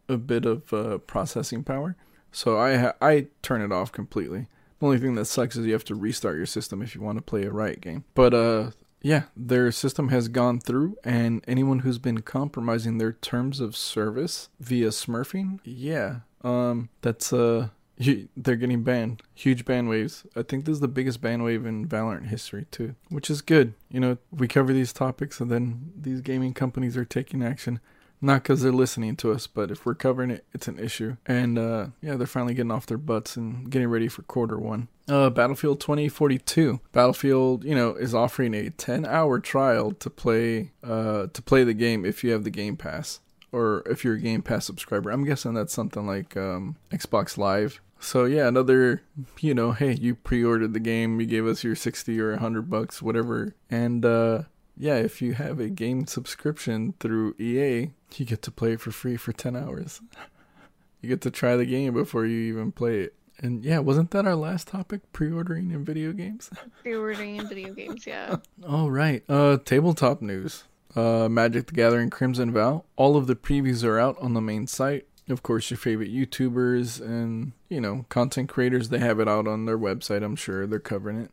a 0.09 0.17
bit 0.17 0.45
of 0.45 0.73
uh, 0.73 0.97
processing 0.97 1.63
power, 1.63 1.95
so 2.31 2.59
I 2.59 2.77
ha- 2.77 2.95
I 3.01 3.27
turn 3.41 3.61
it 3.61 3.71
off 3.71 3.91
completely. 3.91 4.47
The 4.79 4.87
only 4.87 4.97
thing 4.97 5.15
that 5.15 5.25
sucks 5.25 5.55
is 5.55 5.65
you 5.65 5.73
have 5.73 5.85
to 5.85 5.95
restart 5.95 6.35
your 6.35 6.45
system 6.45 6.81
if 6.81 6.93
you 6.93 7.01
want 7.01 7.19
to 7.19 7.21
play 7.21 7.43
a 7.43 7.51
Riot 7.51 7.79
game. 7.79 8.03
But 8.15 8.33
uh, 8.33 8.71
yeah, 9.03 9.23
their 9.35 9.71
system 9.71 10.09
has 10.09 10.29
gone 10.29 10.59
through, 10.59 10.97
and 11.03 11.43
anyone 11.47 11.79
who's 11.79 11.99
been 11.99 12.21
compromising 12.21 12.97
their 12.97 13.11
terms 13.11 13.59
of 13.59 13.75
service 13.75 14.49
via 14.59 14.87
smurfing, 14.87 15.59
yeah, 15.63 16.21
um, 16.41 16.89
that's 17.01 17.31
uh 17.31 17.67
they're 18.37 18.55
getting 18.55 18.83
banned. 18.83 19.21
Huge 19.35 19.65
ban 19.65 19.87
waves. 19.87 20.25
I 20.35 20.43
think 20.43 20.65
this 20.65 20.73
is 20.73 20.79
the 20.79 20.87
biggest 20.87 21.21
ban 21.21 21.43
wave 21.43 21.65
in 21.65 21.87
Valorant 21.87 22.27
history 22.27 22.65
too, 22.71 22.95
which 23.09 23.29
is 23.29 23.41
good. 23.41 23.73
You 23.89 23.99
know, 23.99 24.17
we 24.31 24.47
cover 24.47 24.73
these 24.73 24.93
topics 24.93 25.39
and 25.39 25.51
then 25.51 25.91
these 25.95 26.21
gaming 26.21 26.53
companies 26.53 26.97
are 26.97 27.05
taking 27.05 27.43
action. 27.43 27.79
Not 28.23 28.41
because 28.41 28.61
they're 28.61 28.71
listening 28.71 29.17
to 29.17 29.33
us, 29.33 29.47
but 29.47 29.69
if 29.69 29.85
we're 29.85 29.95
covering 29.95 30.31
it, 30.31 30.45
it's 30.53 30.69
an 30.69 30.79
issue. 30.79 31.17
And 31.25 31.59
uh, 31.59 31.87
yeah, 32.01 32.15
they're 32.15 32.25
finally 32.25 32.53
getting 32.53 32.71
off 32.71 32.85
their 32.85 32.97
butts 32.97 33.35
and 33.35 33.69
getting 33.69 33.89
ready 33.89 34.07
for 34.07 34.21
quarter 34.21 34.57
one. 34.57 34.87
Uh, 35.09 35.29
Battlefield 35.29 35.81
2042. 35.81 36.79
Battlefield, 36.93 37.65
you 37.65 37.75
know, 37.75 37.95
is 37.95 38.15
offering 38.15 38.53
a 38.53 38.69
10-hour 38.69 39.41
trial 39.41 39.91
to 39.91 40.09
play 40.09 40.71
uh, 40.81 41.27
to 41.33 41.41
play 41.41 41.65
the 41.65 41.73
game 41.73 42.05
if 42.05 42.23
you 42.23 42.31
have 42.31 42.45
the 42.45 42.49
Game 42.49 42.77
Pass 42.77 43.19
or 43.51 43.83
if 43.87 44.05
you're 44.05 44.15
a 44.15 44.21
Game 44.21 44.41
Pass 44.41 44.63
subscriber. 44.63 45.11
I'm 45.11 45.25
guessing 45.25 45.53
that's 45.53 45.73
something 45.73 46.07
like 46.07 46.37
um, 46.37 46.77
Xbox 46.91 47.37
Live. 47.37 47.81
So 47.99 48.23
yeah, 48.23 48.47
another, 48.47 49.01
you 49.41 49.53
know, 49.53 49.73
hey, 49.73 49.93
you 49.93 50.15
pre-ordered 50.15 50.73
the 50.73 50.79
game, 50.79 51.19
you 51.19 51.25
gave 51.25 51.45
us 51.45 51.63
your 51.63 51.75
60 51.75 52.19
or 52.21 52.31
100 52.31 52.69
bucks, 52.69 53.01
whatever, 53.01 53.55
and 53.69 54.05
uh, 54.05 54.43
yeah, 54.77 54.95
if 54.95 55.21
you 55.21 55.33
have 55.33 55.59
a 55.59 55.69
game 55.69 56.07
subscription 56.07 56.93
through 56.99 57.35
EA, 57.39 57.91
you 58.15 58.25
get 58.25 58.41
to 58.43 58.51
play 58.51 58.73
it 58.73 58.81
for 58.81 58.91
free 58.91 59.17
for 59.17 59.31
10 59.31 59.55
hours. 59.55 60.01
you 61.01 61.09
get 61.09 61.21
to 61.21 61.31
try 61.31 61.55
the 61.55 61.65
game 61.65 61.93
before 61.93 62.25
you 62.25 62.39
even 62.53 62.71
play 62.71 63.01
it. 63.01 63.15
And 63.39 63.63
yeah, 63.63 63.79
wasn't 63.79 64.11
that 64.11 64.25
our 64.25 64.35
last 64.35 64.67
topic? 64.67 65.01
Pre-ordering 65.11 65.71
in 65.71 65.83
video 65.83 66.13
games. 66.13 66.49
Pre-ordering 66.83 67.37
in 67.37 67.47
video 67.47 67.73
games, 67.73 68.05
yeah. 68.05 68.37
All 68.67 68.91
right. 68.91 69.23
Uh, 69.27 69.57
tabletop 69.57 70.21
news 70.21 70.63
uh, 70.95 71.27
Magic 71.29 71.67
the 71.67 71.73
Gathering 71.73 72.09
Crimson 72.09 72.51
Vow. 72.51 72.83
All 72.95 73.17
of 73.17 73.27
the 73.27 73.35
previews 73.35 73.83
are 73.83 73.99
out 73.99 74.17
on 74.19 74.33
the 74.33 74.41
main 74.41 74.67
site. 74.67 75.07
Of 75.29 75.41
course, 75.41 75.71
your 75.71 75.77
favorite 75.77 76.13
YouTubers 76.13 77.01
and, 77.01 77.53
you 77.69 77.79
know, 77.79 78.05
content 78.09 78.49
creators, 78.49 78.89
they 78.89 78.99
have 78.99 79.19
it 79.19 79.27
out 79.27 79.47
on 79.47 79.65
their 79.65 79.77
website, 79.77 80.23
I'm 80.23 80.35
sure. 80.35 80.67
They're 80.67 80.79
covering 80.79 81.17
it. 81.17 81.31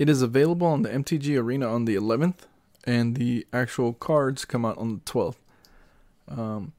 It 0.00 0.08
is 0.08 0.22
available 0.22 0.66
on 0.66 0.80
the 0.80 0.88
MTG 0.88 1.38
Arena 1.38 1.70
on 1.70 1.84
the 1.84 1.94
11th, 1.94 2.46
and 2.84 3.16
the 3.16 3.46
actual 3.52 3.92
cards 3.92 4.46
come 4.46 4.64
out 4.64 4.78
on 4.78 4.94
the 4.94 5.00
12th. 5.00 5.36
Um, 6.26 6.72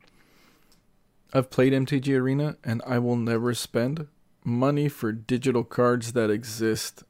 I've 1.32 1.52
played 1.52 1.72
MTG 1.72 2.20
Arena, 2.20 2.58
and 2.64 2.82
I 2.84 2.98
will 2.98 3.16
never 3.16 3.54
spend 3.54 4.08
money 4.44 4.90
for 4.90 5.12
digital 5.12 5.64
cards 5.64 6.14
that 6.14 6.32
exist 6.32 7.04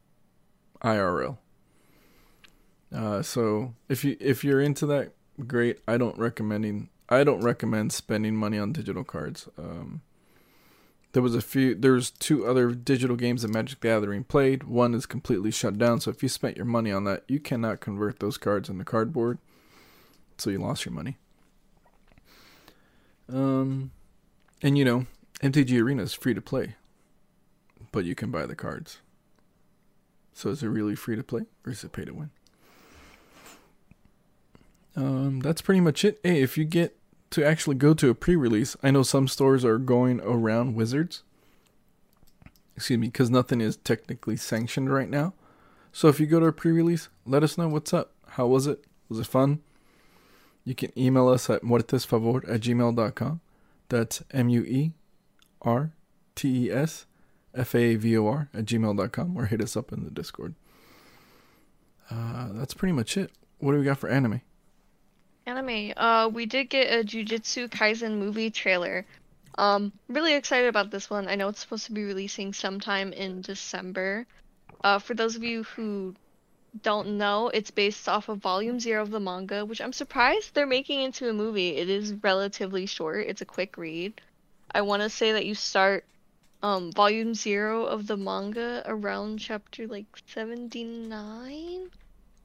IRL. 0.84 1.38
Uh, 2.94 3.22
so 3.22 3.74
if 3.88 4.04
you 4.04 4.18
if 4.20 4.44
you're 4.44 4.60
into 4.60 4.86
that, 4.88 5.14
great. 5.48 5.80
I 5.88 5.96
don't 5.96 6.18
recommending 6.18 6.90
I 7.08 7.24
don't 7.24 7.40
recommend 7.40 7.94
spending 7.94 8.36
money 8.36 8.60
on 8.60 8.74
digital 8.74 9.06
cards. 9.06 9.48
Um, 9.58 10.02
there 11.14 11.22
was 11.22 11.36
a 11.36 11.42
few. 11.42 11.76
There's 11.76 12.12
two 12.12 12.46
other 12.46 12.72
digital 12.72 13.16
games 13.16 13.42
that 13.42 13.52
Magic 13.52 13.80
the 13.80 13.88
Gathering 13.88 14.24
played. 14.24 14.64
One 14.64 14.94
is 14.94 15.06
completely 15.06 15.52
shut 15.52 15.78
down. 15.78 16.00
So 16.00 16.12
if 16.12 16.24
you 16.24 16.30
spent 16.30 16.56
your 16.56 16.66
money 16.66 16.92
on 16.92 17.04
that, 17.04 17.24
you 17.28 17.40
cannot 17.40 17.82
convert 17.82 18.20
those 18.20 18.38
cards 18.38 18.70
into 18.70 18.86
cardboard. 18.86 19.38
So 20.38 20.50
you 20.50 20.60
lost 20.60 20.86
your 20.86 20.94
money. 20.94 21.18
Um, 23.30 23.92
and 24.62 24.78
you 24.78 24.86
know, 24.86 25.06
MTG 25.42 25.82
Arena 25.82 26.04
is 26.04 26.14
free 26.14 26.34
to 26.34 26.42
play, 26.42 26.76
but 27.92 28.06
you 28.06 28.16
can 28.16 28.32
buy 28.32 28.46
the 28.46 28.56
cards. 28.56 29.00
So 30.34 30.50
is 30.50 30.64
it 30.64 30.68
really 30.68 30.96
free 30.96 31.16
to 31.16 31.24
play 31.24 31.44
or 31.66 31.72
is 31.72 31.84
it 31.84 31.92
pay 31.92 32.06
to 32.06 32.14
win? 32.14 32.32
um, 34.96 35.40
that's 35.40 35.62
pretty 35.62 35.82
much 35.82 36.04
it. 36.04 36.20
Hey, 36.24 36.42
if 36.42 36.58
you 36.58 36.66
get 36.66 36.98
to 37.32 37.46
actually 37.46 37.76
go 37.76 37.94
to 37.94 38.10
a 38.10 38.16
pre-release, 38.16 38.78
I 38.84 38.92
know 38.92 39.04
some 39.04 39.28
stores 39.28 39.66
are 39.66 39.78
going 39.78 40.22
around 40.22 40.76
Wizards. 40.76 41.24
Excuse 42.76 43.00
me, 43.00 43.08
because 43.08 43.30
nothing 43.30 43.62
is 43.62 43.78
technically 43.78 44.38
sanctioned 44.38 44.94
right 44.94 45.10
now. 45.10 45.34
So 45.92 46.08
if 46.08 46.20
you 46.20 46.26
go 46.26 46.40
to 46.40 46.46
a 46.46 46.54
pre-release, 46.54 47.10
let 47.26 47.44
us 47.44 47.58
know 47.58 47.68
what's 47.68 47.94
up. 47.94 48.14
How 48.30 48.48
was 48.48 48.68
it? 48.68 48.86
Was 49.10 49.20
it 49.20 49.28
fun? 49.28 49.60
You 50.64 50.76
can 50.76 50.98
email 50.98 51.28
us 51.28 51.50
at 51.50 51.64
muertesfavor 51.64 52.48
at 52.50 52.62
gmail.com. 52.62 53.42
That's 53.90 54.24
M-U-E-R-T-E-S 54.32 54.96
F-A-V-O-R 57.54 58.50
at 58.54 58.66
gmail.com 58.66 59.38
or 59.38 59.46
hit 59.46 59.62
us 59.62 59.76
up 59.76 59.92
in 59.92 60.04
the 60.04 60.12
Discord. 60.12 60.56
Uh, 62.10 62.50
that's 62.54 62.74
pretty 62.74 62.94
much 62.94 63.18
it. 63.18 63.32
What 63.60 63.74
do 63.74 63.80
we 63.80 63.86
got 63.86 63.98
for 63.98 64.10
anime? 64.10 64.42
Anime. 65.48 65.94
Uh, 65.98 66.30
we 66.32 66.46
did 66.46 66.70
get 66.70 66.94
a 66.94 67.04
Jujutsu 67.04 67.68
Kaisen 67.68 68.20
movie 68.20 68.52
trailer. 68.52 69.06
Um, 69.58 69.92
really 70.08 70.36
excited 70.36 70.68
about 70.68 70.92
this 70.92 71.10
one. 71.10 71.28
I 71.28 71.36
know 71.36 71.50
it's 71.50 71.60
supposed 71.60 71.88
to 71.88 71.92
be 71.92 72.04
releasing 72.04 72.54
sometime 72.54 73.12
in 73.12 73.42
December. 73.42 74.28
Uh, 74.84 75.00
for 75.00 75.16
those 75.16 75.36
of 75.36 75.44
you 75.44 75.64
who 75.64 76.16
don't 76.84 77.18
know, 77.18 77.50
it's 77.50 77.72
based 77.72 78.08
off 78.08 78.30
of 78.30 78.38
Volume 78.38 78.80
Zero 78.80 79.02
of 79.02 79.10
the 79.10 79.20
manga, 79.20 79.66
which 79.66 79.82
I'm 79.82 79.94
surprised 79.94 80.54
they're 80.54 80.68
making 80.68 81.02
into 81.02 81.30
a 81.30 81.34
movie. 81.34 81.76
It 81.76 81.90
is 81.90 82.14
relatively 82.22 82.86
short. 82.86 83.26
It's 83.28 83.42
a 83.42 83.46
quick 83.46 83.78
read. 83.78 84.22
I 84.72 84.82
want 84.82 85.02
to 85.02 85.10
say 85.10 85.34
that 85.34 85.46
you 85.46 85.56
start 85.56 86.06
um 86.64 86.92
Volume 86.92 87.34
Zero 87.34 87.86
of 87.86 88.06
the 88.06 88.16
manga 88.16 88.84
around 88.86 89.40
chapter 89.40 89.88
like 89.88 90.06
79. 90.28 91.90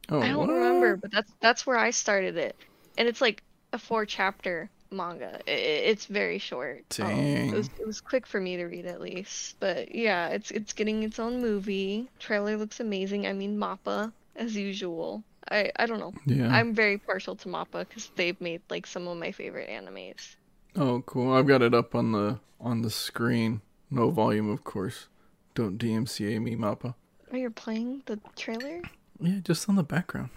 Oh, 0.08 0.20
I 0.20 0.28
don't 0.28 0.38
what? 0.38 0.48
remember, 0.48 0.96
but 0.96 1.10
that's 1.12 1.32
that's 1.40 1.66
where 1.66 1.76
I 1.76 1.90
started 1.90 2.36
it 2.36 2.56
and 2.96 3.08
it's 3.08 3.20
like 3.20 3.42
a 3.72 3.78
four 3.78 4.06
chapter 4.06 4.70
manga. 4.90 5.40
It, 5.46 5.50
it's 5.50 6.06
very 6.06 6.38
short. 6.38 6.88
Dang. 6.90 7.48
Um, 7.48 7.54
it 7.54 7.56
was 7.56 7.70
it 7.80 7.86
was 7.86 8.00
quick 8.00 8.26
for 8.26 8.40
me 8.40 8.56
to 8.56 8.64
read 8.64 8.86
at 8.86 9.00
least. 9.00 9.56
But 9.60 9.94
yeah, 9.94 10.28
it's 10.28 10.50
it's 10.50 10.72
getting 10.72 11.02
its 11.02 11.18
own 11.18 11.40
movie. 11.40 12.08
Trailer 12.18 12.56
looks 12.56 12.80
amazing. 12.80 13.26
I 13.26 13.32
mean 13.32 13.58
Mappa 13.58 14.12
as 14.34 14.56
usual. 14.56 15.22
I 15.50 15.70
I 15.76 15.86
don't 15.86 16.00
know. 16.00 16.14
Yeah. 16.26 16.48
I'm 16.48 16.74
very 16.74 16.98
partial 16.98 17.36
to 17.36 17.48
Mappa 17.48 17.86
because 17.88 18.10
they've 18.16 18.40
made 18.40 18.62
like 18.70 18.86
some 18.86 19.06
of 19.08 19.16
my 19.18 19.32
favorite 19.32 19.68
animes. 19.68 20.36
Oh, 20.74 21.02
cool! 21.06 21.32
I've 21.32 21.46
got 21.46 21.62
it 21.62 21.72
up 21.72 21.94
on 21.94 22.12
the 22.12 22.38
on 22.60 22.82
the 22.82 22.90
screen. 22.90 23.62
No 23.90 24.10
volume, 24.10 24.50
of 24.50 24.64
course. 24.64 25.08
Don't 25.54 25.78
DMCA 25.78 26.42
me, 26.42 26.54
Mappa. 26.56 26.94
Oh, 27.32 27.36
you're 27.36 27.50
playing 27.50 28.02
the 28.06 28.20
trailer? 28.36 28.82
Yeah, 29.20 29.38
just 29.42 29.68
on 29.68 29.76
the 29.76 29.82
background. 29.82 30.30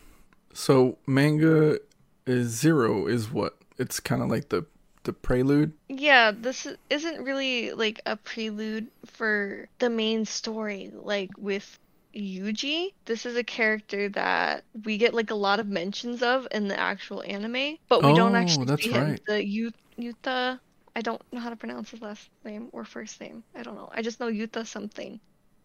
So 0.54 0.98
manga 1.06 1.80
is 2.26 2.50
zero 2.50 3.08
is 3.08 3.32
what? 3.32 3.58
It's 3.78 4.00
kind 4.00 4.22
of 4.22 4.30
like 4.30 4.50
the 4.50 4.66
the 5.04 5.14
prelude. 5.14 5.74
Yeah, 5.88 6.32
this 6.32 6.68
isn't 6.90 7.24
really 7.24 7.72
like 7.72 8.02
a 8.06 8.16
prelude 8.16 8.88
for 9.06 9.68
the 9.80 9.90
main 9.90 10.26
story. 10.26 10.92
Like 10.94 11.32
with 11.38 11.80
Yuji, 12.16 12.94
this 13.06 13.26
is 13.26 13.36
a 13.36 13.44
character 13.44 14.10
that 14.10 14.64
we 14.84 14.98
get 14.98 15.14
like 15.14 15.32
a 15.32 15.36
lot 15.36 15.60
of 15.60 15.68
mentions 15.68 16.22
of 16.22 16.48
in 16.52 16.68
the 16.68 16.80
actual 16.80 17.24
anime, 17.24 17.78
but 17.88 18.04
we 18.04 18.10
oh, 18.10 18.16
don't 18.16 18.36
actually 18.36 18.76
see 18.78 18.92
him. 18.92 19.12
Right. 19.12 19.22
The 19.26 19.46
Yu- 19.46 19.72
Yuta, 19.98 20.60
I 20.96 21.02
don't 21.02 21.22
know 21.32 21.40
how 21.40 21.50
to 21.50 21.56
pronounce 21.56 21.92
his 21.92 22.02
last 22.02 22.30
name 22.44 22.70
or 22.72 22.84
first 22.84 23.22
name. 23.22 23.44
I 23.56 23.64
don't 23.64 23.76
know. 23.76 23.90
I 23.94 24.02
just 24.02 24.20
know 24.20 24.28
Yuta 24.28 24.66
something. 24.66 25.20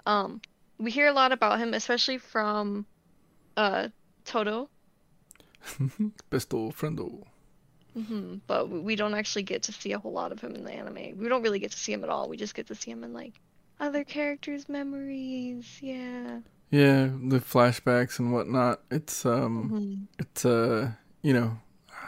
Um, 0.06 0.40
we 0.78 0.90
hear 0.90 1.08
a 1.08 1.12
lot 1.12 1.32
about 1.32 1.58
him, 1.58 1.74
especially 1.74 2.18
from 2.18 2.86
uh 3.56 3.88
Todo, 5.78 6.12
Besto 6.30 6.72
friendo. 6.74 7.22
Mm-hmm. 7.96 8.36
But 8.46 8.68
we 8.70 8.96
don't 8.96 9.14
actually 9.14 9.44
get 9.44 9.62
to 9.64 9.72
see 9.72 9.92
a 9.92 9.98
whole 9.98 10.12
lot 10.12 10.32
of 10.32 10.40
him 10.40 10.54
in 10.54 10.64
the 10.64 10.72
anime. 10.72 11.16
We 11.18 11.28
don't 11.28 11.42
really 11.42 11.60
get 11.60 11.70
to 11.72 11.78
see 11.78 11.92
him 11.92 12.02
at 12.02 12.10
all. 12.10 12.28
We 12.28 12.36
just 12.36 12.54
get 12.54 12.66
to 12.68 12.74
see 12.74 12.90
him 12.90 13.04
in 13.04 13.12
like 13.12 13.34
other 13.80 14.02
characters' 14.04 14.68
memories. 14.68 15.78
Yeah. 15.80 16.40
Yeah, 16.70 17.04
the 17.28 17.38
flashbacks 17.38 18.18
and 18.18 18.32
whatnot. 18.32 18.80
It's 18.90 19.24
um, 19.24 19.70
Mhm. 19.70 20.06
it's 20.18 20.44
uh, 20.44 20.90
you 21.22 21.32
know, 21.32 21.58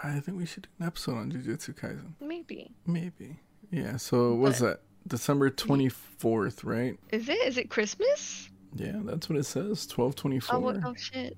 I 0.02 0.18
think 0.20 0.38
we 0.38 0.46
should 0.46 0.64
do 0.64 0.68
an 0.80 0.86
episode 0.86 1.16
on 1.18 1.30
Jujutsu 1.30 1.74
Kaisen. 1.74 2.14
Maybe. 2.20 2.74
Maybe. 2.86 3.38
Yeah. 3.70 3.96
So 3.96 4.34
what's 4.34 4.60
But- 4.60 4.66
that? 4.66 4.80
December 5.08 5.50
twenty 5.50 5.88
fourth, 5.88 6.64
right? 6.64 6.98
Is 7.12 7.28
it? 7.28 7.38
Is 7.46 7.56
it 7.58 7.70
Christmas? 7.70 8.50
Yeah, 8.74 8.96
that's 9.04 9.28
what 9.28 9.38
it 9.38 9.44
says. 9.44 9.86
Twelve 9.86 10.16
twenty 10.16 10.40
Oh, 10.50 10.58
what, 10.58 10.82
four. 10.82 10.90
oh 10.90 10.94
shit. 10.96 11.36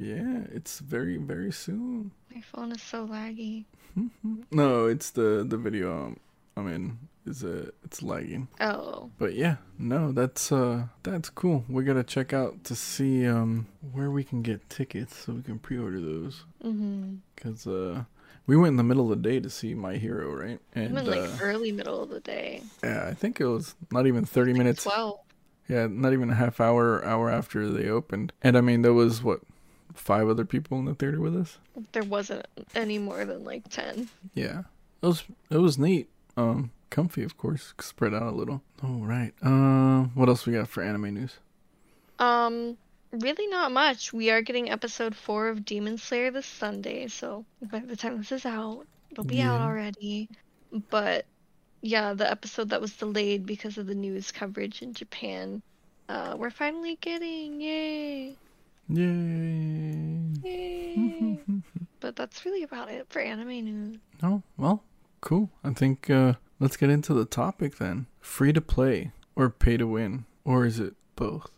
Yeah, 0.00 0.44
it's 0.50 0.80
very 0.80 1.18
very 1.18 1.52
soon. 1.52 2.10
My 2.34 2.40
phone 2.40 2.72
is 2.72 2.82
so 2.82 3.06
laggy. 3.06 3.66
No, 4.50 4.86
it's 4.86 5.10
the 5.10 5.44
the 5.46 5.58
video. 5.58 6.06
Um, 6.06 6.20
I 6.56 6.62
mean, 6.62 6.98
is 7.26 7.44
uh, 7.44 7.70
it's 7.84 8.02
lagging. 8.02 8.48
Oh. 8.60 9.10
But 9.18 9.34
yeah, 9.34 9.56
no, 9.78 10.12
that's 10.12 10.50
uh 10.52 10.84
that's 11.02 11.28
cool. 11.28 11.64
We 11.68 11.84
gotta 11.84 12.04
check 12.04 12.32
out 12.32 12.64
to 12.64 12.74
see 12.74 13.26
um 13.26 13.66
where 13.92 14.10
we 14.10 14.24
can 14.24 14.42
get 14.42 14.68
tickets 14.70 15.16
so 15.16 15.34
we 15.34 15.42
can 15.42 15.58
pre-order 15.58 16.00
those. 16.00 16.44
Mm-hmm. 16.64 17.16
Cause 17.36 17.66
uh 17.66 18.04
we 18.46 18.56
went 18.56 18.70
in 18.70 18.76
the 18.76 18.84
middle 18.84 19.12
of 19.12 19.22
the 19.22 19.28
day 19.28 19.38
to 19.38 19.50
see 19.50 19.74
My 19.74 19.94
Hero, 19.96 20.32
right? 20.32 20.60
And 20.74 20.98
in 20.98 21.06
like 21.06 21.20
uh, 21.20 21.36
early 21.42 21.72
middle 21.72 22.02
of 22.02 22.08
the 22.08 22.20
day. 22.20 22.62
yeah, 22.82 23.06
I 23.06 23.14
think 23.14 23.40
it 23.40 23.46
was 23.46 23.74
not 23.92 24.06
even 24.06 24.24
thirty 24.24 24.52
minutes. 24.52 24.84
Twelve. 24.84 25.20
Yeah, 25.68 25.86
not 25.88 26.12
even 26.12 26.30
a 26.30 26.34
half 26.34 26.58
hour 26.60 27.04
hour 27.04 27.30
after 27.30 27.68
they 27.68 27.88
opened. 27.88 28.32
And 28.42 28.56
I 28.56 28.60
mean, 28.60 28.82
there 28.82 28.92
was 28.92 29.22
what 29.22 29.40
five 30.00 30.28
other 30.28 30.44
people 30.44 30.78
in 30.78 30.86
the 30.86 30.94
theater 30.94 31.20
with 31.20 31.36
us. 31.36 31.58
There 31.92 32.02
wasn't 32.02 32.46
any 32.74 32.98
more 32.98 33.24
than 33.24 33.44
like 33.44 33.68
ten. 33.68 34.08
Yeah, 34.34 34.62
it 35.02 35.06
was 35.06 35.24
it 35.50 35.58
was 35.58 35.78
neat. 35.78 36.08
Um, 36.36 36.72
comfy, 36.88 37.22
of 37.22 37.36
course, 37.36 37.74
spread 37.80 38.14
out 38.14 38.22
a 38.22 38.30
little. 38.30 38.62
All 38.82 39.04
right. 39.04 39.32
Um, 39.42 40.12
what 40.14 40.28
else 40.28 40.46
we 40.46 40.54
got 40.54 40.68
for 40.68 40.82
anime 40.82 41.14
news? 41.14 41.36
Um, 42.18 42.76
really 43.12 43.46
not 43.46 43.72
much. 43.72 44.12
We 44.12 44.30
are 44.30 44.42
getting 44.42 44.70
episode 44.70 45.14
four 45.14 45.48
of 45.48 45.64
Demon 45.64 45.98
Slayer 45.98 46.30
this 46.30 46.46
Sunday, 46.46 47.06
so 47.08 47.44
by 47.70 47.80
the 47.80 47.96
time 47.96 48.18
this 48.18 48.32
is 48.32 48.46
out, 48.46 48.86
it'll 49.10 49.24
be 49.24 49.40
out 49.42 49.60
already. 49.60 50.28
But 50.90 51.26
yeah, 51.82 52.14
the 52.14 52.30
episode 52.30 52.70
that 52.70 52.80
was 52.80 52.96
delayed 52.96 53.44
because 53.44 53.76
of 53.78 53.86
the 53.86 53.94
news 53.94 54.32
coverage 54.32 54.82
in 54.82 54.94
Japan, 54.94 55.62
uh, 56.08 56.36
we're 56.38 56.50
finally 56.50 56.96
getting. 57.00 57.60
Yay! 57.60 58.36
Yay! 58.92 60.32
Yay! 60.42 61.38
but 62.00 62.16
that's 62.16 62.44
really 62.44 62.64
about 62.64 62.90
it 62.90 63.06
for 63.08 63.20
anime 63.20 63.64
news. 63.64 63.98
Oh, 64.22 64.42
well, 64.56 64.82
cool. 65.20 65.50
I 65.62 65.70
think 65.70 66.10
uh, 66.10 66.34
let's 66.58 66.76
get 66.76 66.90
into 66.90 67.14
the 67.14 67.24
topic 67.24 67.78
then. 67.78 68.06
Free 68.20 68.52
to 68.52 68.60
play 68.60 69.12
or 69.36 69.48
pay 69.48 69.76
to 69.76 69.86
win, 69.86 70.24
or 70.44 70.66
is 70.66 70.80
it 70.80 70.94
both? 71.14 71.50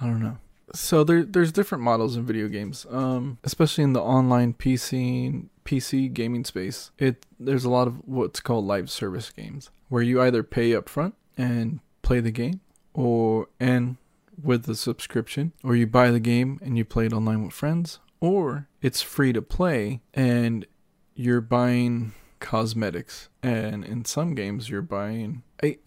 I 0.00 0.06
don't 0.06 0.22
know. 0.22 0.38
So 0.74 1.04
there, 1.04 1.24
there's 1.24 1.52
different 1.52 1.82
models 1.82 2.16
in 2.16 2.24
video 2.24 2.48
games, 2.48 2.86
um, 2.90 3.38
especially 3.42 3.84
in 3.84 3.92
the 3.92 4.02
online 4.02 4.54
PC 4.54 5.48
PC 5.64 6.12
gaming 6.12 6.44
space. 6.44 6.90
It 6.98 7.26
there's 7.40 7.64
a 7.64 7.70
lot 7.70 7.88
of 7.88 8.06
what's 8.06 8.40
called 8.40 8.64
live 8.64 8.90
service 8.90 9.30
games, 9.30 9.70
where 9.88 10.02
you 10.02 10.20
either 10.22 10.42
pay 10.42 10.74
up 10.74 10.88
front 10.88 11.14
and 11.36 11.80
play 12.02 12.20
the 12.20 12.30
game, 12.30 12.60
or 12.94 13.48
and 13.58 13.96
with 14.42 14.64
the 14.64 14.74
subscription, 14.74 15.52
or 15.62 15.76
you 15.76 15.86
buy 15.86 16.10
the 16.10 16.20
game 16.20 16.58
and 16.62 16.76
you 16.76 16.84
play 16.84 17.06
it 17.06 17.12
online 17.12 17.44
with 17.44 17.54
friends, 17.54 17.98
or 18.20 18.68
it's 18.82 19.02
free 19.02 19.32
to 19.32 19.42
play 19.42 20.00
and 20.14 20.66
you're 21.14 21.40
buying 21.40 22.12
cosmetics. 22.40 23.28
And 23.42 23.84
in 23.84 24.04
some 24.04 24.34
games 24.34 24.68
you're 24.68 24.82
buying 24.82 25.42
i 25.62 25.78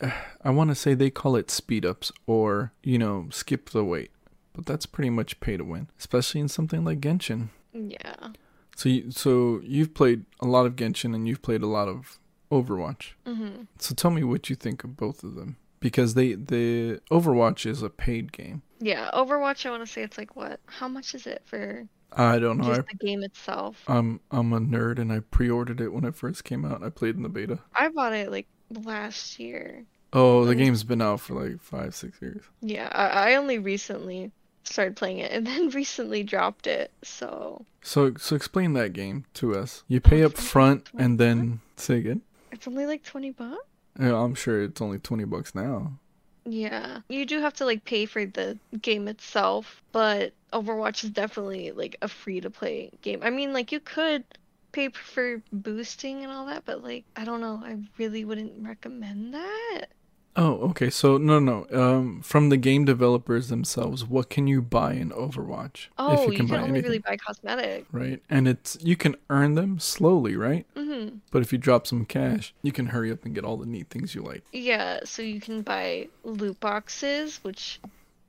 i 0.44 0.50
want 0.50 0.72
to 0.72 0.76
say 0.76 0.96
they 0.96 1.12
call 1.12 1.36
it 1.36 1.52
speed 1.52 1.86
ups 1.86 2.12
or 2.26 2.74
you 2.82 2.98
know 2.98 3.28
skip 3.32 3.70
the 3.70 3.84
wait. 3.84 4.12
But 4.54 4.66
that's 4.66 4.86
pretty 4.86 5.10
much 5.12 5.40
pay 5.40 5.58
to 5.58 5.64
win 5.64 5.90
especially 5.98 6.42
in 6.42 6.48
something 6.48 6.84
like 6.84 7.00
genshin. 7.00 7.50
Yeah. 7.72 8.30
so 8.76 8.90
you, 8.90 9.12
so 9.12 9.62
you've 9.64 9.94
played 9.94 10.26
a 10.40 10.48
lot 10.48 10.66
of 10.66 10.76
genshin 10.76 11.14
and 11.14 11.28
you've 11.28 11.44
played 11.44 11.62
a 11.62 11.68
lot 11.68 11.88
of 11.88 12.20
overwatch. 12.52 13.12
Mm-hmm. 13.28 13.64
so 13.78 13.94
tell 13.94 14.10
me 14.10 14.24
what 14.24 14.50
you 14.50 14.56
think 14.56 14.84
of 14.84 14.98
both 14.98 15.24
of 15.24 15.36
them 15.36 15.58
because 15.80 16.14
they 16.14 16.34
the 16.34 17.00
overwatch 17.12 17.66
is 17.66 17.82
a 17.82 17.90
paid 17.90 18.32
game 18.32 18.62
Yeah, 18.80 19.10
Overwatch. 19.14 19.66
I 19.66 19.72
want 19.72 19.86
to 19.86 19.92
say 19.92 20.02
it's 20.04 20.18
like 20.18 20.36
what? 20.36 20.60
How 20.66 20.88
much 20.88 21.14
is 21.16 21.28
it 21.28 21.42
for 21.46 21.88
i 22.14 22.40
don't 22.40 22.58
know 22.58 22.72
I, 22.72 22.78
the 22.78 22.98
game 23.00 23.22
itself? 23.24 23.84
i'm 23.88 24.20
i'm 24.32 24.52
a 24.52 24.60
nerd 24.60 24.98
and 24.98 25.14
i 25.14 25.20
pre-ordered 25.20 25.80
it 25.80 25.94
when 25.94 26.04
it 26.06 26.16
first 26.16 26.44
came 26.44 26.66
out 26.66 26.82
i 26.84 26.90
played 26.90 27.16
in 27.16 27.22
the 27.22 27.30
beta 27.30 27.60
I 27.76 27.90
bought 27.90 28.14
it 28.14 28.32
like 28.32 28.48
last 28.84 29.38
year. 29.40 29.86
oh 30.12 30.44
the 30.46 30.56
game's 30.56 30.84
been 30.84 31.04
out 31.04 31.20
for 31.22 31.36
like 31.44 31.62
five 31.62 31.94
six 31.94 32.20
years 32.20 32.42
Yeah, 32.62 32.90
I, 32.92 33.32
I 33.32 33.36
only 33.36 33.60
recently 33.60 34.32
started 34.64 34.96
playing 34.96 35.20
it 35.20 35.32
and 35.32 35.46
then 35.50 35.70
recently 35.70 36.24
dropped 36.24 36.66
it. 36.68 36.92
So 37.04 37.66
So 37.84 38.14
so 38.18 38.36
explain 38.36 38.74
that 38.74 38.94
game 38.94 39.26
to 39.36 39.56
us. 39.56 39.84
You 39.88 40.00
pay 40.02 40.24
up 40.24 40.34
front 40.34 40.90
and 40.98 41.20
then 41.20 41.62
say 41.76 41.98
again. 42.00 42.22
it's 42.52 42.68
only 42.68 42.86
like 42.88 43.04
20 43.04 43.32
bucks? 43.32 43.58
Yeah, 44.00 44.16
I'm 44.16 44.36
sure 44.36 44.64
it's 44.64 44.82
only 44.82 45.00
twenty 45.00 45.26
bucks 45.26 45.54
now. 45.54 46.00
Yeah. 46.46 47.02
You 47.10 47.26
do 47.26 47.42
have 47.42 47.54
to 47.56 47.66
like 47.66 47.86
pay 47.86 48.06
for 48.06 48.26
the 48.26 48.58
game 48.82 49.08
itself, 49.08 49.84
but 49.92 50.34
Overwatch 50.54 51.04
is 51.04 51.10
definitely 51.12 51.72
like 51.72 51.98
a 52.02 52.08
free 52.08 52.42
to 52.42 52.50
play 52.50 52.92
game. 53.02 53.20
I 53.24 53.30
mean, 53.30 53.54
like 53.54 53.72
you 53.72 53.80
could 53.80 54.24
pay 54.72 54.90
for 54.90 55.42
boosting 55.52 56.24
and 56.24 56.32
all 56.32 56.46
that, 56.48 56.66
but 56.66 56.84
like 56.84 57.04
I 57.16 57.26
don't 57.26 57.42
know, 57.42 57.62
I 57.64 57.78
really 57.98 58.26
wouldn't 58.26 58.66
recommend 58.66 59.34
that. 59.34 59.88
Oh, 60.36 60.70
okay. 60.70 60.90
So 60.90 61.18
no, 61.18 61.40
no. 61.40 61.66
Um, 61.72 62.22
from 62.22 62.50
the 62.50 62.58
game 62.58 62.86
developers 62.86 63.50
themselves, 63.50 64.06
what 64.06 64.30
can 64.30 64.48
you 64.48 64.62
buy 64.62 64.94
in 64.94 65.10
Overwatch? 65.10 65.88
Oh, 65.98 66.30
you 66.30 66.38
can, 66.38 66.54
only 66.54 66.82
really 66.82 67.00
buy 67.00 67.18
cosmetic. 67.18 67.86
right? 67.92 68.22
And 68.30 68.48
it's 68.48 68.78
you 68.82 68.96
can 68.96 69.16
earn 69.30 69.56
them 69.56 69.80
slowly, 69.80 70.36
right? 70.36 70.66
Mm-hmm. 70.76 71.18
But 71.32 71.42
if 71.42 71.52
you 71.52 71.58
drop 71.58 71.88
some 71.88 72.06
cash, 72.06 72.54
you 72.62 72.72
can 72.72 72.88
hurry 72.88 73.12
up 73.12 73.26
and 73.26 73.36
get 73.36 73.44
all 73.44 73.58
the 73.58 73.66
neat 73.66 73.90
things 73.90 74.16
you 74.16 74.22
like. 74.22 74.44
Yeah, 74.54 75.02
so 75.04 75.22
you 75.22 75.42
can 75.42 75.62
buy 75.62 76.08
loot 76.24 76.60
boxes, 76.60 77.40
which 77.44 77.80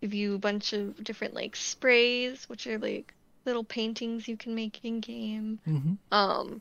give 0.01 0.15
you 0.15 0.35
a 0.35 0.39
bunch 0.39 0.73
of 0.73 1.03
different 1.05 1.35
like 1.35 1.55
sprays, 1.55 2.49
which 2.49 2.67
are 2.67 2.79
like 2.79 3.15
little 3.45 3.65
paintings 3.65 4.27
you 4.27 4.37
can 4.37 4.55
make 4.55 4.85
in 4.85 5.01
game. 5.01 5.61
Mm-hmm. 5.69 5.95
Um, 6.13 6.61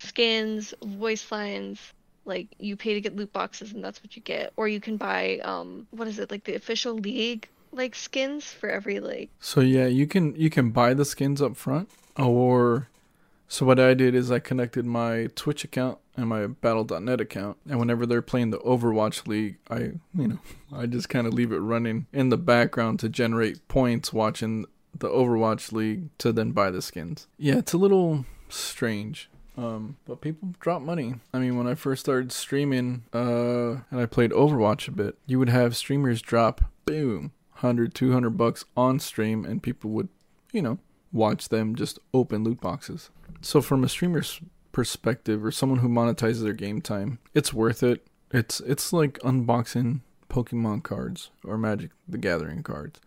skins, 0.00 0.74
voice 0.82 1.30
lines. 1.30 1.80
Like 2.24 2.48
you 2.58 2.76
pay 2.76 2.94
to 2.94 3.00
get 3.00 3.16
loot 3.16 3.32
boxes, 3.32 3.72
and 3.72 3.82
that's 3.82 4.02
what 4.02 4.16
you 4.16 4.22
get. 4.22 4.52
Or 4.56 4.68
you 4.68 4.80
can 4.80 4.96
buy 4.96 5.38
um, 5.38 5.86
what 5.90 6.08
is 6.08 6.18
it 6.18 6.30
like 6.30 6.44
the 6.44 6.54
official 6.54 6.94
league 6.94 7.48
like 7.72 7.94
skins 7.94 8.44
for 8.44 8.68
every 8.68 9.00
like. 9.00 9.30
So 9.40 9.60
yeah, 9.60 9.86
you 9.86 10.06
can 10.06 10.34
you 10.36 10.50
can 10.50 10.70
buy 10.70 10.94
the 10.94 11.04
skins 11.04 11.42
up 11.42 11.56
front, 11.56 11.90
or 12.16 12.88
so 13.48 13.66
what 13.66 13.80
I 13.80 13.94
did 13.94 14.14
is 14.14 14.30
I 14.30 14.38
connected 14.38 14.84
my 14.84 15.28
Twitch 15.34 15.64
account 15.64 15.98
and 16.16 16.28
my 16.28 16.46
Battle.net 16.46 17.20
account, 17.20 17.56
and 17.68 17.78
whenever 17.78 18.06
they're 18.06 18.22
playing 18.22 18.50
the 18.50 18.58
Overwatch 18.58 19.26
League, 19.26 19.56
I 19.70 19.78
you 20.14 20.28
know 20.28 20.38
I 20.72 20.86
just 20.86 21.08
kind 21.08 21.26
of 21.26 21.34
leave 21.34 21.52
it 21.52 21.58
running 21.58 22.06
in 22.12 22.28
the 22.28 22.38
background 22.38 23.00
to 23.00 23.08
generate 23.08 23.66
points 23.68 24.12
watching 24.12 24.66
the 24.96 25.08
Overwatch 25.08 25.72
League 25.72 26.16
to 26.18 26.32
then 26.32 26.52
buy 26.52 26.70
the 26.70 26.82
skins. 26.82 27.26
Yeah, 27.38 27.56
it's 27.56 27.72
a 27.72 27.78
little 27.78 28.26
strange. 28.48 29.30
Um, 29.56 29.96
but 30.06 30.20
people 30.20 30.54
drop 30.60 30.82
money. 30.82 31.16
I 31.34 31.38
mean, 31.38 31.56
when 31.56 31.66
I 31.66 31.74
first 31.74 32.00
started 32.00 32.32
streaming, 32.32 33.04
uh, 33.12 33.82
and 33.90 34.00
I 34.00 34.06
played 34.06 34.30
Overwatch 34.30 34.88
a 34.88 34.92
bit, 34.92 35.18
you 35.26 35.38
would 35.38 35.50
have 35.50 35.76
streamers 35.76 36.22
drop, 36.22 36.62
boom, 36.86 37.32
100, 37.54 37.94
200 37.94 38.30
bucks 38.30 38.64
on 38.76 38.98
stream, 38.98 39.44
and 39.44 39.62
people 39.62 39.90
would, 39.90 40.08
you 40.52 40.62
know, 40.62 40.78
watch 41.12 41.50
them 41.50 41.74
just 41.74 41.98
open 42.14 42.44
loot 42.44 42.60
boxes. 42.60 43.10
So 43.42 43.60
from 43.60 43.84
a 43.84 43.88
streamer's 43.88 44.40
perspective, 44.72 45.44
or 45.44 45.52
someone 45.52 45.80
who 45.80 45.88
monetizes 45.88 46.42
their 46.42 46.54
game 46.54 46.80
time, 46.80 47.18
it's 47.34 47.52
worth 47.52 47.82
it. 47.82 48.06
It's 48.30 48.60
it's 48.60 48.92
like 48.92 49.18
unboxing 49.18 50.00
Pokemon 50.30 50.82
cards 50.82 51.30
or 51.44 51.58
Magic 51.58 51.90
the 52.08 52.16
Gathering 52.16 52.62
cards. 52.62 52.98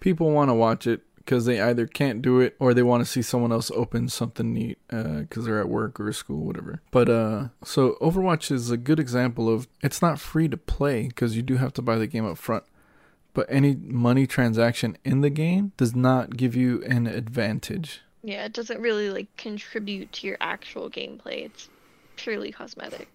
People 0.00 0.32
want 0.32 0.50
to 0.50 0.54
watch 0.54 0.86
it 0.86 1.02
because 1.26 1.44
they 1.44 1.60
either 1.60 1.88
can't 1.88 2.22
do 2.22 2.38
it 2.38 2.54
or 2.60 2.72
they 2.72 2.84
want 2.84 3.04
to 3.04 3.10
see 3.10 3.20
someone 3.20 3.50
else 3.50 3.70
open 3.72 4.08
something 4.08 4.54
neat 4.54 4.78
because 4.88 5.44
they're 5.44 5.60
at 5.60 5.68
work 5.68 5.98
or 5.98 6.12
school, 6.12 6.44
whatever. 6.44 6.80
But 6.92 7.08
uh, 7.08 7.48
so 7.64 7.98
Overwatch 8.00 8.52
is 8.52 8.70
a 8.70 8.76
good 8.76 9.00
example 9.00 9.52
of 9.52 9.66
it's 9.82 10.00
not 10.00 10.20
free 10.20 10.48
to 10.48 10.56
play 10.56 11.08
because 11.08 11.36
you 11.36 11.42
do 11.42 11.56
have 11.56 11.74
to 11.74 11.82
buy 11.82 11.98
the 11.98 12.06
game 12.06 12.24
up 12.24 12.38
front. 12.38 12.62
But 13.34 13.46
any 13.50 13.74
money 13.74 14.26
transaction 14.26 14.96
in 15.04 15.20
the 15.20 15.28
game 15.28 15.72
does 15.76 15.94
not 15.94 16.36
give 16.36 16.54
you 16.54 16.82
an 16.84 17.06
advantage. 17.08 18.02
Yeah, 18.22 18.44
it 18.44 18.52
doesn't 18.52 18.80
really 18.80 19.10
like 19.10 19.36
contribute 19.36 20.12
to 20.12 20.26
your 20.26 20.36
actual 20.40 20.88
gameplay. 20.88 21.44
It's 21.44 21.68
purely 22.14 22.52
cosmetic. 22.52 23.08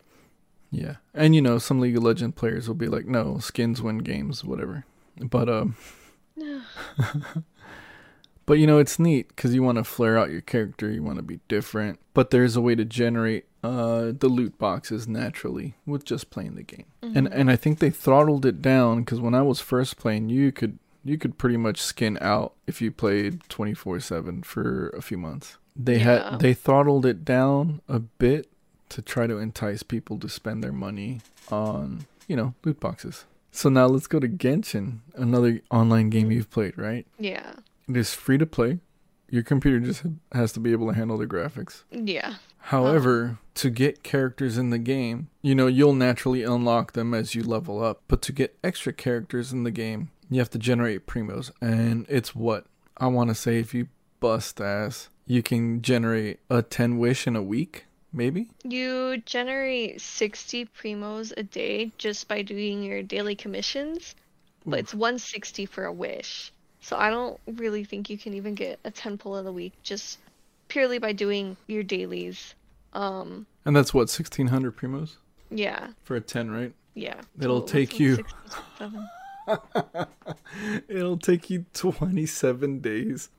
Yeah, 0.70 0.98
and 1.14 1.34
you 1.34 1.42
know 1.42 1.58
some 1.58 1.80
League 1.80 1.98
of 1.98 2.04
Legends 2.04 2.36
players 2.36 2.68
will 2.68 2.76
be 2.76 2.88
like, 2.88 3.06
"No, 3.06 3.40
skins 3.40 3.82
win 3.82 4.00
games, 4.00 4.44
whatever." 4.44 4.86
But 5.18 5.50
um, 5.50 5.76
but 8.46 8.54
you 8.54 8.68
know 8.68 8.80
it's 8.80 9.00
neat 9.00 9.30
because 9.30 9.54
you 9.54 9.64
want 9.64 9.78
to 9.78 9.84
flare 9.84 10.18
out 10.18 10.32
your 10.32 10.42
character, 10.42 10.92
you 10.92 11.04
want 11.04 11.18
to 11.18 11.24
be 11.24 11.40
different. 11.48 12.00
But 12.14 12.32
there's 12.32 12.56
a 12.56 12.62
way 12.62 12.76
to 12.76 12.86
generate 12.86 13.46
uh 13.64 14.12
the 14.18 14.28
loot 14.28 14.58
boxes 14.58 15.08
naturally 15.08 15.76
with 15.86 16.04
just 16.04 16.30
playing 16.30 16.56
the 16.56 16.64
game. 16.64 16.86
And 17.02 17.28
and 17.28 17.52
I 17.52 17.56
think 17.56 17.80
they 17.80 17.90
throttled 17.92 18.46
it 18.46 18.62
down 18.62 19.02
because 19.02 19.20
when 19.20 19.36
I 19.36 19.42
was 19.42 19.60
first 19.60 19.98
playing, 19.98 20.30
you 20.30 20.52
could 20.52 20.80
you 21.04 21.18
could 21.18 21.38
pretty 21.38 21.58
much 21.58 21.82
skin 21.82 22.18
out 22.22 22.54
if 22.68 22.82
you 22.82 22.92
played 22.92 23.42
24/7 23.50 24.46
for 24.46 24.90
a 24.90 25.02
few 25.02 25.18
months. 25.18 25.58
They 25.76 26.00
had 26.00 26.40
they 26.40 26.54
throttled 26.54 27.06
it 27.06 27.24
down 27.24 27.82
a 27.88 28.00
bit 28.00 28.48
to 28.90 29.02
try 29.02 29.26
to 29.26 29.38
entice 29.38 29.84
people 29.84 30.20
to 30.20 30.28
spend 30.28 30.64
their 30.64 30.74
money 30.74 31.22
on, 31.50 32.06
you 32.28 32.36
know, 32.36 32.54
loot 32.64 32.80
boxes. 32.80 33.26
So 33.52 33.70
now 33.70 33.86
let's 33.88 34.08
go 34.08 34.20
to 34.20 34.28
Genshin, 34.28 35.00
another 35.16 35.62
online 35.70 36.10
game 36.10 36.32
you've 36.32 36.50
played, 36.50 36.78
right? 36.78 37.06
Yeah. 37.18 37.54
It 37.92 37.98
is 38.00 38.14
free 38.14 38.38
to 38.38 38.46
play. 38.46 38.80
Your 39.30 39.44
computer 39.44 39.82
just 39.82 40.04
has 40.32 40.54
to 40.54 40.62
be 40.62 40.72
able 40.72 40.88
to 40.88 40.94
handle 40.94 41.18
the 41.18 41.28
graphics. 41.28 41.84
Yeah. 41.92 42.36
However, 42.58 43.38
to 43.56 43.70
get 43.70 44.02
characters 44.02 44.58
in 44.58 44.70
the 44.70 44.78
game, 44.78 45.28
you 45.42 45.56
know, 45.56 45.68
you'll 45.68 45.94
naturally 45.94 46.44
unlock 46.44 46.94
them 46.94 47.14
as 47.14 47.36
you 47.36 47.44
level 47.44 47.84
up. 47.84 48.02
But 48.08 48.22
to 48.22 48.32
get 48.32 48.58
extra 48.64 48.94
characters 48.94 49.52
in 49.52 49.64
the 49.64 49.72
game, 49.72 50.10
you 50.30 50.40
have 50.40 50.50
to 50.52 50.58
generate 50.58 51.06
primos. 51.06 51.52
And 51.60 52.06
it's 52.08 52.34
what? 52.34 52.66
I 52.96 53.08
want 53.08 53.30
to 53.30 53.36
say 53.36 53.60
if 53.60 53.74
you 53.74 53.90
bust 54.22 54.62
ass, 54.62 55.10
you 55.26 55.44
can 55.44 55.82
generate 55.82 56.40
a 56.50 56.62
10 56.62 56.98
wish 56.98 57.28
in 57.28 57.36
a 57.36 57.44
week, 57.44 57.88
maybe? 58.14 58.48
You 58.64 59.18
generate 59.26 60.00
60 60.00 60.66
primos 60.82 61.34
a 61.36 61.44
day 61.44 61.92
just 61.98 62.30
by 62.30 62.42
doing 62.42 62.84
your 62.84 63.04
daily 63.04 63.36
commissions, 63.36 64.16
but 64.66 64.80
it's 64.80 64.94
160 64.94 65.66
for 65.66 65.84
a 65.84 65.92
wish. 65.92 66.54
So 66.82 66.98
I 66.98 67.10
don't 67.10 67.40
really 67.46 67.84
think 67.84 68.10
you 68.10 68.18
can 68.18 68.34
even 68.34 68.56
get 68.56 68.80
a 68.84 68.92
10 68.92 69.18
pull 69.18 69.38
in 69.38 69.46
a 69.48 69.52
week 69.52 69.74
just 69.84 70.18
purely 70.68 70.98
by 70.98 71.12
doing 71.14 71.56
your 71.68 71.84
dailies. 71.84 72.56
Um, 72.94 73.46
And 73.66 73.76
that's 73.76 73.94
what, 73.94 74.10
1600 74.10 74.76
primos 74.76 75.16
yeah, 75.52 75.90
for 76.04 76.16
a 76.16 76.22
10, 76.22 76.50
right? 76.52 76.74
yeah. 76.96 77.22
It'll 77.40 77.66
So 77.66 77.74
take 77.74 78.00
you- 78.00 78.26
It'll 80.88 81.18
take 81.18 81.50
you 81.50 81.66
27 81.74 82.80
days. 82.80 83.30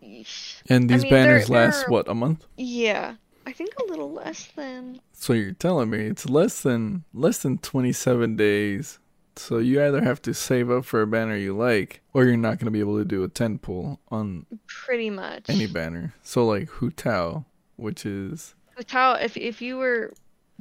And 0.69 0.89
these 0.91 1.03
mean, 1.03 1.11
banners 1.11 1.49
there- 1.49 1.59
there 1.59 1.67
last, 1.67 1.89
what, 1.89 2.09
a 2.09 2.15
month? 2.15 2.47
Yeah, 2.57 3.15
I 3.47 3.53
think 3.53 3.71
a 3.79 3.85
little 3.91 4.13
less 4.13 4.49
than. 4.57 5.01
So 5.13 5.33
you're 5.33 5.53
telling 5.53 5.91
me 5.91 5.99
it's 6.07 6.29
less 6.29 6.61
than 6.63 7.05
less 7.13 7.39
than 7.39 7.59
27 7.59 8.37
days. 8.37 8.99
So 9.37 9.59
you 9.59 9.83
either 9.83 10.03
have 10.03 10.21
to 10.23 10.35
save 10.35 10.71
up 10.71 10.85
for 10.85 11.01
a 11.03 11.07
banner 11.07 11.37
you 11.37 11.57
like, 11.57 12.01
or 12.13 12.25
you're 12.25 12.37
not 12.37 12.59
going 12.59 12.67
to 12.67 12.71
be 12.71 12.81
able 12.81 12.99
to 12.99 13.05
do 13.05 13.25
a 13.25 13.29
10 13.29 13.59
pull 13.59 13.99
on 14.11 14.47
Pretty 14.67 15.11
much. 15.11 15.45
any 15.49 15.67
banner. 15.67 16.15
So 16.23 16.45
like 16.47 16.69
Hu 16.69 16.91
Tao, 16.91 17.45
which 17.77 18.05
is 18.07 18.55
How 18.89 19.15
if 19.15 19.37
if 19.37 19.63
you 19.63 19.77
were 19.79 20.13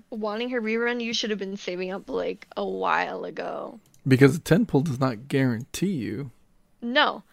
wanting 0.09 0.49
her 0.51 0.61
rerun, 0.61 1.01
you 1.01 1.13
should 1.13 1.29
have 1.29 1.39
been 1.39 1.57
saving 1.57 1.91
up 1.91 2.09
like 2.09 2.47
a 2.57 2.65
while 2.65 3.25
ago. 3.25 3.79
because 4.07 4.35
a 4.35 4.39
10 4.39 4.65
pull 4.65 4.81
does 4.81 4.99
not 4.99 5.27
guarantee 5.27 5.91
you. 5.93 6.31
No. 6.81 7.23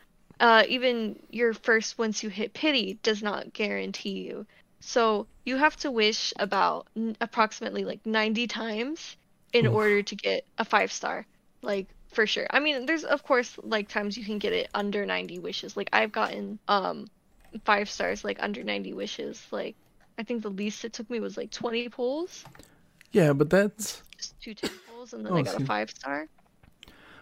Uh, 0.40 0.62
even 0.68 1.18
your 1.30 1.52
first 1.54 1.98
once 1.98 2.22
you 2.22 2.28
hit 2.28 2.52
pity 2.52 2.98
does 3.02 3.22
not 3.22 3.52
guarantee 3.52 4.20
you. 4.26 4.46
So 4.80 5.26
you 5.44 5.56
have 5.56 5.76
to 5.78 5.90
wish 5.90 6.32
about 6.38 6.86
n- 6.96 7.16
approximately 7.20 7.84
like 7.84 8.04
90 8.06 8.46
times 8.46 9.16
in 9.52 9.66
Oof. 9.66 9.74
order 9.74 10.02
to 10.02 10.14
get 10.16 10.44
a 10.58 10.64
five 10.64 10.92
star. 10.92 11.26
Like 11.62 11.86
for 12.12 12.26
sure. 12.26 12.46
I 12.50 12.60
mean, 12.60 12.86
there's 12.86 13.04
of 13.04 13.22
course 13.22 13.56
like 13.62 13.88
times 13.88 14.16
you 14.16 14.24
can 14.24 14.38
get 14.38 14.52
it 14.52 14.68
under 14.74 15.04
90 15.06 15.38
wishes. 15.40 15.76
Like 15.76 15.88
I've 15.92 16.12
gotten 16.12 16.58
um 16.68 17.06
five 17.64 17.88
stars 17.90 18.24
like 18.24 18.38
under 18.40 18.62
90 18.64 18.92
wishes. 18.94 19.46
Like 19.50 19.74
I 20.18 20.22
think 20.22 20.42
the 20.42 20.50
least 20.50 20.84
it 20.84 20.92
took 20.92 21.08
me 21.10 21.20
was 21.20 21.36
like 21.36 21.50
20 21.50 21.88
pulls, 21.90 22.44
Yeah, 23.12 23.32
but 23.32 23.50
that's 23.50 24.02
just 24.16 24.40
two 24.40 24.52
10 24.54 24.70
pulls, 24.90 25.12
and 25.12 25.24
then 25.24 25.32
Oh, 25.32 25.36
I 25.36 25.42
got 25.42 25.56
see. 25.56 25.62
a 25.62 25.66
five 25.66 25.90
star. 25.90 26.26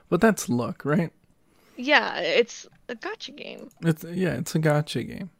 but 0.08 0.20
that's 0.20 0.48
luck, 0.48 0.84
right? 0.84 1.12
Yeah, 1.76 2.18
it's 2.20 2.66
a 2.88 2.94
gacha 2.96 3.36
game. 3.36 3.68
It's 3.82 4.02
yeah, 4.04 4.34
it's 4.34 4.54
a 4.54 4.58
gacha 4.58 5.06
game. 5.06 5.30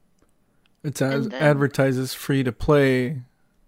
It's 0.84 1.00
as 1.00 1.28
then- 1.28 1.42
advertises 1.42 2.12
free 2.14 2.42
to 2.44 2.52
play 2.52 3.22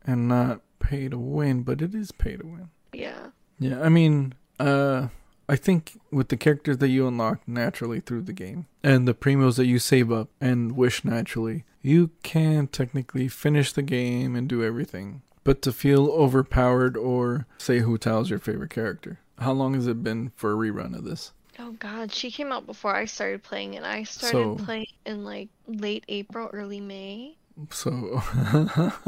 and 0.05 0.29
not 0.29 0.61
pay 0.81 1.09
to 1.09 1.19
win, 1.19 1.63
but 1.63 1.81
it 1.83 1.95
is 1.95 2.13
pay 2.13 2.37
to 2.37 2.45
win. 2.47 2.69
Yeah. 2.99 3.29
Yeah, 3.59 3.81
I 3.83 3.89
mean, 3.89 4.35
uh, 4.61 5.09
I 5.49 5.57
think 5.57 5.99
with 6.11 6.29
the 6.29 6.37
characters 6.37 6.79
that 6.79 6.89
you 6.89 7.07
unlock 7.09 7.41
naturally 7.47 8.01
through 8.01 8.23
the 8.23 8.33
game 8.33 8.67
and 8.83 9.07
the 9.09 9.15
primos 9.15 9.57
that 9.57 9.67
you 9.67 9.79
save 9.79 10.13
up 10.13 10.29
and 10.41 10.73
wish 10.73 11.05
naturally, 11.05 11.65
you 11.83 12.11
can 12.23 12.67
technically 12.69 13.29
finish 13.29 13.73
the 13.73 13.83
game 13.83 14.37
and 14.37 14.49
do 14.49 14.63
everything. 14.63 15.23
But 15.45 15.63
to 15.63 15.73
feel 15.73 16.09
overpowered 16.09 16.97
or 16.97 17.47
say 17.57 17.79
Hu 17.81 17.97
Tao's 17.99 18.31
your 18.31 18.39
favorite 18.39 18.71
character, 18.71 19.21
how 19.39 19.53
long 19.53 19.75
has 19.75 19.87
it 19.87 20.03
been 20.03 20.33
for 20.37 20.53
a 20.53 20.57
rerun 20.57 20.95
of 20.97 21.05
this? 21.05 21.33
Oh 21.59 21.73
god, 21.73 22.13
she 22.13 22.31
came 22.31 22.53
out 22.53 22.67
before 22.67 22.95
I 22.95 23.07
started 23.07 23.43
playing 23.43 23.75
and 23.77 23.85
I 23.87 24.03
started 24.05 24.59
So- 24.59 24.65
playing 24.65 24.87
in 25.07 25.25
like 25.25 25.49
late 25.67 26.05
April, 26.09 26.49
early 26.53 26.81
May. 26.81 27.37
So, 27.71 28.23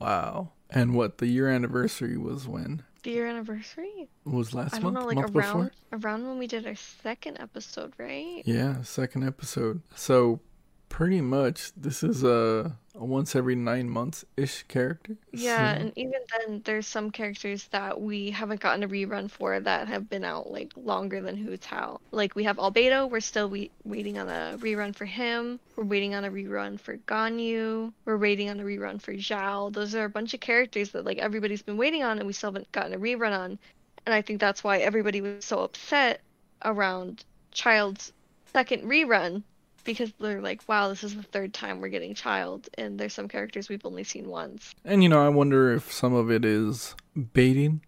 wow. 0.00 0.48
And 0.70 0.94
what 0.94 1.18
the 1.18 1.26
year 1.26 1.48
anniversary 1.48 2.16
was 2.16 2.46
when? 2.48 2.82
The 3.02 3.10
year 3.10 3.26
anniversary? 3.26 4.08
Was 4.24 4.52
last 4.52 4.74
I 4.74 4.78
don't 4.80 4.94
month? 4.94 5.02
know, 5.02 5.06
like 5.06 5.16
month 5.16 5.36
around 5.36 5.64
before? 5.64 5.72
around 5.92 6.26
when 6.26 6.38
we 6.38 6.46
did 6.48 6.66
our 6.66 6.74
second 6.74 7.38
episode, 7.40 7.92
right? 7.98 8.42
Yeah, 8.44 8.82
second 8.82 9.22
episode. 9.24 9.82
So 9.94 10.40
pretty 10.88 11.20
much 11.20 11.72
this 11.76 12.02
is 12.02 12.24
a, 12.24 12.76
a 12.98 13.04
once 13.04 13.36
every 13.36 13.54
nine 13.54 13.88
months 13.90 14.24
ish 14.36 14.62
character. 14.68 15.16
Yeah, 15.32 15.74
So- 15.74 15.80
and 15.82 15.92
even 15.96 16.20
then 16.38 16.62
there's 16.64 16.86
some 16.86 17.10
characters 17.10 17.68
that 17.68 18.00
we 18.00 18.30
haven't 18.30 18.60
gotten 18.60 18.82
a 18.82 18.88
rerun 18.88 19.30
for 19.30 19.60
that 19.60 19.88
have 19.88 20.08
been 20.08 20.24
out 20.24 20.50
like 20.50 20.72
longer 20.76 21.20
than 21.20 21.36
Hu 21.36 21.56
Tao. 21.56 22.00
Like 22.10 22.34
we 22.34 22.44
have 22.44 22.56
Albedo, 22.56 23.08
we're 23.10 23.20
still 23.20 23.48
we- 23.48 23.70
waiting 23.84 24.18
on 24.18 24.28
a 24.28 24.56
rerun 24.58 24.94
for 24.96 25.04
him. 25.04 25.60
We're 25.76 25.84
waiting 25.84 26.14
on 26.14 26.24
a 26.24 26.30
rerun 26.30 26.80
for 26.80 26.96
Ganyu. 26.96 27.92
We're 28.04 28.16
waiting 28.16 28.48
on 28.50 28.60
a 28.60 28.64
rerun 28.64 29.00
for 29.00 29.12
Xiao. 29.12 29.72
Those 29.72 29.94
are 29.94 30.04
a 30.04 30.10
bunch 30.10 30.32
of 30.34 30.40
characters 30.40 30.90
that 30.92 31.04
like 31.04 31.18
everybody's 31.18 31.62
been 31.62 31.76
waiting 31.76 32.02
on 32.02 32.18
and 32.18 32.26
we 32.26 32.32
still 32.32 32.50
haven't 32.50 32.72
gotten 32.72 32.94
a 32.94 32.98
rerun 32.98 33.38
on. 33.38 33.58
And 34.06 34.14
I 34.14 34.22
think 34.22 34.40
that's 34.40 34.62
why 34.64 34.78
everybody 34.78 35.20
was 35.20 35.44
so 35.44 35.60
upset 35.60 36.20
around 36.64 37.24
Childe's 37.52 38.12
second 38.52 38.84
rerun 38.84 39.42
because 39.86 40.12
they're 40.20 40.42
like, 40.42 40.62
wow, 40.68 40.88
this 40.88 41.02
is 41.02 41.16
the 41.16 41.22
third 41.22 41.54
time 41.54 41.80
we're 41.80 41.88
getting 41.88 42.14
Childe, 42.14 42.68
and 42.76 42.98
there's 42.98 43.14
some 43.14 43.28
characters 43.28 43.68
we've 43.68 43.86
only 43.86 44.04
seen 44.04 44.28
once. 44.28 44.74
And 44.84 45.02
you 45.02 45.08
know, 45.08 45.24
I 45.24 45.30
wonder 45.30 45.72
if 45.72 45.90
some 45.92 46.12
of 46.12 46.30
it 46.30 46.44
is 46.44 46.94
baiting 47.32 47.80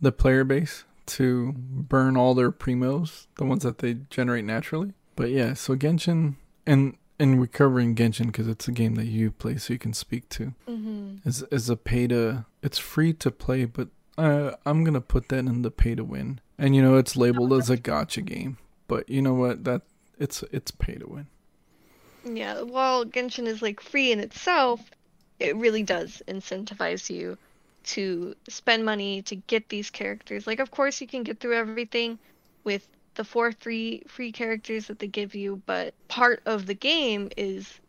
the 0.00 0.12
player 0.12 0.44
base 0.44 0.84
to 1.06 1.52
burn 1.56 2.16
all 2.16 2.34
their 2.34 2.52
primos, 2.52 3.26
the 3.36 3.44
ones 3.44 3.64
that 3.64 3.78
they 3.78 3.94
generate 4.10 4.44
naturally. 4.44 4.92
But 5.16 5.30
yeah, 5.30 5.54
so 5.54 5.74
Genshin 5.74 6.36
and 6.66 6.96
and 7.18 7.38
we're 7.38 7.46
covering 7.46 7.94
Genshin 7.94 8.26
because 8.26 8.48
it's 8.48 8.68
a 8.68 8.72
game 8.72 8.94
that 8.94 9.06
you 9.06 9.30
play, 9.30 9.56
so 9.56 9.72
you 9.72 9.78
can 9.78 9.92
speak 9.92 10.28
to. 10.30 10.54
Mm-hmm. 10.68 11.28
Is 11.28 11.42
is 11.50 11.68
a 11.68 11.76
pay 11.76 12.06
to? 12.06 12.46
It's 12.62 12.78
free 12.78 13.12
to 13.14 13.30
play, 13.30 13.64
but 13.64 13.88
uh, 14.16 14.52
I'm 14.64 14.84
gonna 14.84 15.00
put 15.00 15.28
that 15.28 15.40
in 15.40 15.62
the 15.62 15.70
pay 15.70 15.94
to 15.94 16.04
win. 16.04 16.40
And 16.58 16.76
you 16.76 16.82
know, 16.82 16.96
it's 16.96 17.16
labeled 17.16 17.52
as 17.52 17.70
a 17.70 17.76
gacha 17.76 18.24
game, 18.24 18.58
but 18.86 19.08
you 19.08 19.20
know 19.22 19.34
what? 19.34 19.64
That 19.64 19.82
it's 20.20 20.44
it's 20.52 20.70
pay 20.70 20.94
to 20.94 21.06
win. 21.08 21.26
Yeah, 22.24 22.62
while 22.62 23.04
Genshin 23.04 23.46
is 23.46 23.62
like 23.62 23.80
free 23.80 24.12
in 24.12 24.20
itself, 24.20 24.80
it 25.40 25.56
really 25.56 25.82
does 25.82 26.22
incentivize 26.28 27.10
you 27.10 27.36
to 27.82 28.36
spend 28.48 28.84
money 28.84 29.22
to 29.22 29.34
get 29.34 29.68
these 29.70 29.90
characters. 29.90 30.46
Like, 30.46 30.60
of 30.60 30.70
course, 30.70 31.00
you 31.00 31.06
can 31.06 31.22
get 31.22 31.40
through 31.40 31.56
everything 31.56 32.18
with 32.62 32.86
the 33.14 33.24
four 33.24 33.52
free 33.52 34.02
free 34.06 34.32
characters 34.32 34.86
that 34.86 34.98
they 34.98 35.06
give 35.06 35.34
you, 35.34 35.62
but 35.66 35.94
part 36.08 36.42
of 36.46 36.66
the 36.66 36.74
game 36.74 37.30
is 37.36 37.80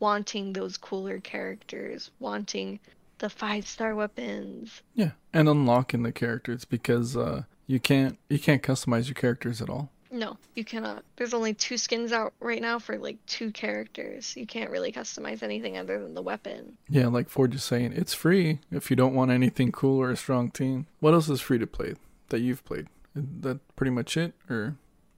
wanting 0.00 0.52
those 0.52 0.76
cooler 0.76 1.20
characters, 1.20 2.10
wanting 2.18 2.80
the 3.18 3.30
five 3.30 3.66
star 3.66 3.94
weapons. 3.94 4.82
Yeah, 4.94 5.12
and 5.32 5.48
unlocking 5.48 6.02
the 6.02 6.12
characters 6.12 6.64
because 6.64 7.16
uh, 7.16 7.42
you 7.66 7.80
can't 7.80 8.18
you 8.28 8.38
can't 8.38 8.62
customize 8.62 9.06
your 9.06 9.14
characters 9.14 9.60
at 9.60 9.68
all. 9.68 9.90
No, 10.14 10.38
you 10.54 10.64
cannot. 10.64 11.02
There's 11.16 11.34
only 11.34 11.54
two 11.54 11.76
skins 11.76 12.12
out 12.12 12.34
right 12.38 12.62
now 12.62 12.78
for 12.78 12.96
like 12.98 13.16
two 13.26 13.50
characters. 13.50 14.36
You 14.36 14.46
can't 14.46 14.70
really 14.70 14.92
customize 14.92 15.42
anything 15.42 15.76
other 15.76 16.00
than 16.00 16.14
the 16.14 16.22
weapon. 16.22 16.78
Yeah, 16.88 17.08
like 17.08 17.28
Forge 17.28 17.56
is 17.56 17.64
saying, 17.64 17.94
it's 17.94 18.14
free 18.14 18.60
if 18.70 18.90
you 18.90 18.96
don't 18.96 19.14
want 19.14 19.32
anything 19.32 19.72
cool 19.72 20.00
or 20.00 20.12
a 20.12 20.16
strong 20.16 20.52
team. 20.52 20.86
What 21.00 21.14
else 21.14 21.28
is 21.28 21.40
free 21.40 21.58
to 21.58 21.66
play 21.66 21.94
that 22.28 22.38
you've 22.38 22.64
played? 22.64 22.86
Is 23.16 23.24
that 23.40 23.58
pretty 23.74 23.90
much 23.90 24.16
it, 24.16 24.34
or 24.48 24.76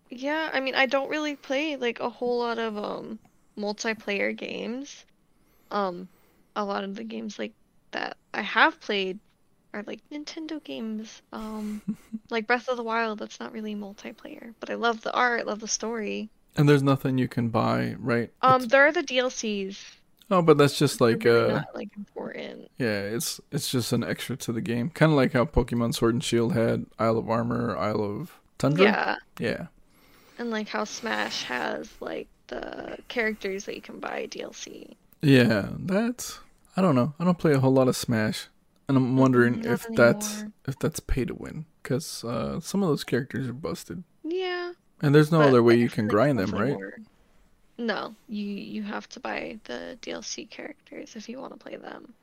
Yeah, 0.08 0.48
I 0.50 0.60
mean, 0.60 0.74
I 0.74 0.86
don't 0.86 1.10
really 1.10 1.36
play 1.36 1.76
like 1.76 2.00
a 2.00 2.08
whole 2.08 2.38
lot 2.38 2.58
of 2.58 2.78
um 2.78 3.18
multiplayer 3.58 4.34
games. 4.34 5.04
Um, 5.70 6.08
a 6.54 6.64
lot 6.64 6.84
of 6.84 6.94
the 6.94 7.04
games 7.04 7.38
like 7.38 7.52
that 7.90 8.16
I 8.32 8.40
have 8.40 8.80
played 8.80 9.18
are 9.76 9.84
like 9.86 10.00
Nintendo 10.10 10.62
games. 10.62 11.22
Um, 11.32 11.82
like 12.30 12.46
Breath 12.46 12.68
of 12.68 12.76
the 12.76 12.82
Wild, 12.82 13.18
that's 13.18 13.38
not 13.40 13.52
really 13.52 13.74
multiplayer, 13.74 14.54
but 14.60 14.70
I 14.70 14.74
love 14.74 15.02
the 15.02 15.12
art, 15.12 15.46
love 15.46 15.60
the 15.60 15.68
story. 15.68 16.28
and 16.56 16.68
there's 16.68 16.82
nothing 16.82 17.18
you 17.18 17.28
can 17.28 17.48
buy, 17.48 17.94
right? 17.98 18.30
Um, 18.42 18.56
It's- 18.62 18.70
there 18.70 18.86
are 18.86 18.92
the 18.92 19.02
DLCs. 19.02 19.78
oh, 20.30 20.42
but 20.42 20.58
that's 20.58 20.78
just 20.78 21.00
like 21.00 21.22
really 21.24 21.50
uh, 21.52 21.56
not 21.58 21.74
like 21.74 21.90
important. 21.96 22.70
yeah, 22.78 23.00
it's 23.02 23.40
it's 23.52 23.70
just 23.70 23.92
an 23.92 24.02
extra 24.02 24.36
to 24.38 24.52
the 24.52 24.60
game, 24.62 24.90
kind 24.90 25.12
of 25.12 25.16
like 25.16 25.32
how 25.32 25.44
Pokemon 25.44 25.94
Sword 25.94 26.14
and 26.14 26.24
Shield 26.24 26.52
had 26.54 26.86
Isle 26.98 27.18
of 27.18 27.28
Armor, 27.30 27.76
Isle 27.76 28.02
of 28.02 28.40
Tundra. 28.58 28.84
Yeah, 28.84 29.16
Yeah. 29.38 29.66
and 30.38 30.50
like 30.50 30.68
how 30.68 30.84
Smash 30.84 31.42
has 31.44 31.90
like 32.00 32.28
the 32.48 32.98
characters 33.08 33.64
that 33.66 33.74
you 33.74 33.82
can 33.82 33.98
buy 34.00 34.26
DLC. 34.30 34.94
Yeah, 35.22 35.68
that's 35.78 36.40
I 36.76 36.82
don't 36.82 36.94
know. 36.94 37.14
I 37.20 37.24
don't 37.24 37.38
play 37.38 37.52
a 37.54 37.60
whole 37.60 37.72
lot 37.72 37.88
of 37.88 37.96
Smash, 37.96 38.48
and 38.88 38.96
I'm 38.96 39.16
wondering 39.16 39.60
Not 39.60 39.66
if 39.72 39.86
that's 39.94 40.44
if 40.66 40.78
that's 40.78 41.00
pay 41.00 41.24
to 41.24 41.34
win 41.34 41.66
because 41.82 42.24
uh, 42.24 42.60
some 42.60 42.82
of 42.82 42.88
those 42.88 43.04
characters 43.04 43.48
are 43.48 43.52
busted, 43.52 44.02
Yeah. 44.24 44.72
and 45.02 45.14
there's 45.14 45.30
no 45.32 45.40
other 45.42 45.62
way 45.62 45.76
you 45.76 45.88
can 45.88 46.08
grind 46.08 46.38
them, 46.38 46.50
right? 46.50 46.72
more- 46.72 46.98
No, 47.78 48.14
you 48.28 48.44
you 48.46 48.82
have 48.84 49.08
to 49.10 49.20
buy 49.20 49.58
the 49.64 49.98
DLC 50.02 50.48
characters 50.48 51.14
if 51.16 51.28
you 51.28 51.38
want 51.38 51.52
to 51.52 51.58
play 51.58 51.76
them. 51.76 52.14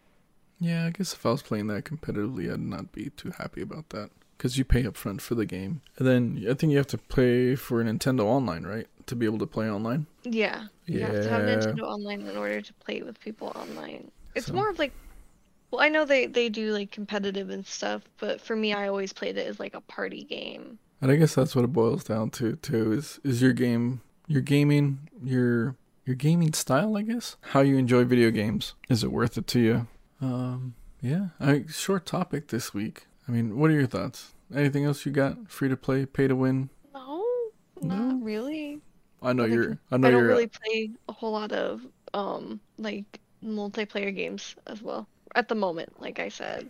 Yeah, 0.59 0.85
I 0.87 0.89
guess 0.91 1.13
if 1.13 1.25
I 1.25 1.31
was 1.31 1.41
playing 1.41 1.67
that 1.67 1.83
competitively, 1.83 2.51
I'd 2.51 2.59
not 2.59 2.91
be 2.91 3.09
too 3.17 3.31
happy 3.37 3.61
about 3.61 3.89
that 3.89 4.09
because 4.37 4.57
you 4.57 4.63
pay 4.65 4.85
up 4.85 4.95
front 4.97 5.21
for 5.21 5.35
the 5.35 5.45
game, 5.45 5.81
and 5.97 6.07
then 6.07 6.45
I 6.49 6.53
think 6.53 6.71
you 6.71 6.77
have 6.77 6.87
to 6.87 6.97
pay 6.97 7.55
for 7.55 7.83
Nintendo 7.83 8.21
Online, 8.21 8.63
right, 8.63 8.87
to 9.07 9.15
be 9.15 9.25
able 9.25 9.39
to 9.39 9.45
play 9.47 9.69
online. 9.69 10.07
Yeah, 10.23 10.65
you 10.85 11.01
have 11.01 11.21
to 11.23 11.29
have 11.29 11.41
Nintendo 11.43 11.81
Online 11.83 12.21
in 12.27 12.35
order 12.37 12.61
to 12.61 12.73
play 12.85 13.01
with 13.03 13.19
people 13.19 13.51
online. 13.55 14.09
It's 14.35 14.47
So- 14.47 14.53
more 14.53 14.69
of 14.69 14.79
like, 14.79 14.93
well, 15.73 15.81
I 15.81 15.89
know 15.89 16.05
they 16.05 16.27
they 16.27 16.49
do 16.49 16.71
like 16.71 16.91
competitive 16.91 17.49
and 17.49 17.65
stuff, 17.65 18.03
but 18.19 18.39
for 18.39 18.55
me, 18.55 18.73
I 18.73 18.87
always 18.87 19.11
played 19.11 19.39
it 19.39 19.47
as 19.47 19.59
like 19.59 19.73
a 19.73 19.81
party 19.81 20.23
game. 20.23 20.77
And 21.01 21.09
I 21.09 21.15
guess 21.15 21.33
that's 21.33 21.55
what 21.55 21.65
it 21.65 21.73
boils 21.73 22.03
down 22.03 22.29
to 22.31 22.57
too 22.57 22.91
is 22.93 23.19
is 23.23 23.41
your 23.41 23.53
game 23.53 24.01
your 24.27 24.43
gaming 24.43 25.09
your 25.23 25.75
your 26.05 26.15
gaming 26.15 26.53
style, 26.53 26.95
I 26.95 27.01
guess. 27.01 27.37
How 27.41 27.61
you 27.61 27.77
enjoy 27.77 28.03
video 28.05 28.29
games. 28.29 28.75
Is 28.87 29.03
it 29.03 29.11
worth 29.11 29.35
it 29.35 29.47
to 29.47 29.59
you? 29.59 29.87
Um 30.21 30.75
yeah. 31.01 31.29
I 31.39 31.65
short 31.67 32.05
topic 32.05 32.49
this 32.49 32.75
week. 32.75 33.07
I 33.27 33.31
mean, 33.31 33.57
what 33.57 33.71
are 33.71 33.73
your 33.73 33.87
thoughts? 33.87 34.35
Anything 34.53 34.85
else 34.85 35.07
you 35.07 35.11
got? 35.11 35.49
Free 35.49 35.69
to 35.69 35.75
play, 35.75 36.05
pay 36.05 36.27
to 36.27 36.35
win? 36.35 36.69
No, 36.93 37.23
No? 37.81 37.95
not 37.95 38.23
really. 38.23 38.79
I 39.23 39.33
know 39.33 39.45
I 39.45 39.47
you're 39.47 39.79
I 39.89 39.97
know 39.97 40.07
I 40.07 40.11
don't 40.11 40.19
you're 40.19 40.27
really 40.27 40.45
play 40.45 40.91
a 41.09 41.13
whole 41.13 41.31
lot 41.31 41.51
of 41.51 41.81
um 42.13 42.59
like 42.77 43.19
multiplayer 43.43 44.15
games 44.15 44.55
as 44.67 44.83
well 44.83 45.07
at 45.35 45.47
the 45.47 45.55
moment. 45.55 45.99
Like 46.01 46.19
I 46.19 46.29
said, 46.29 46.69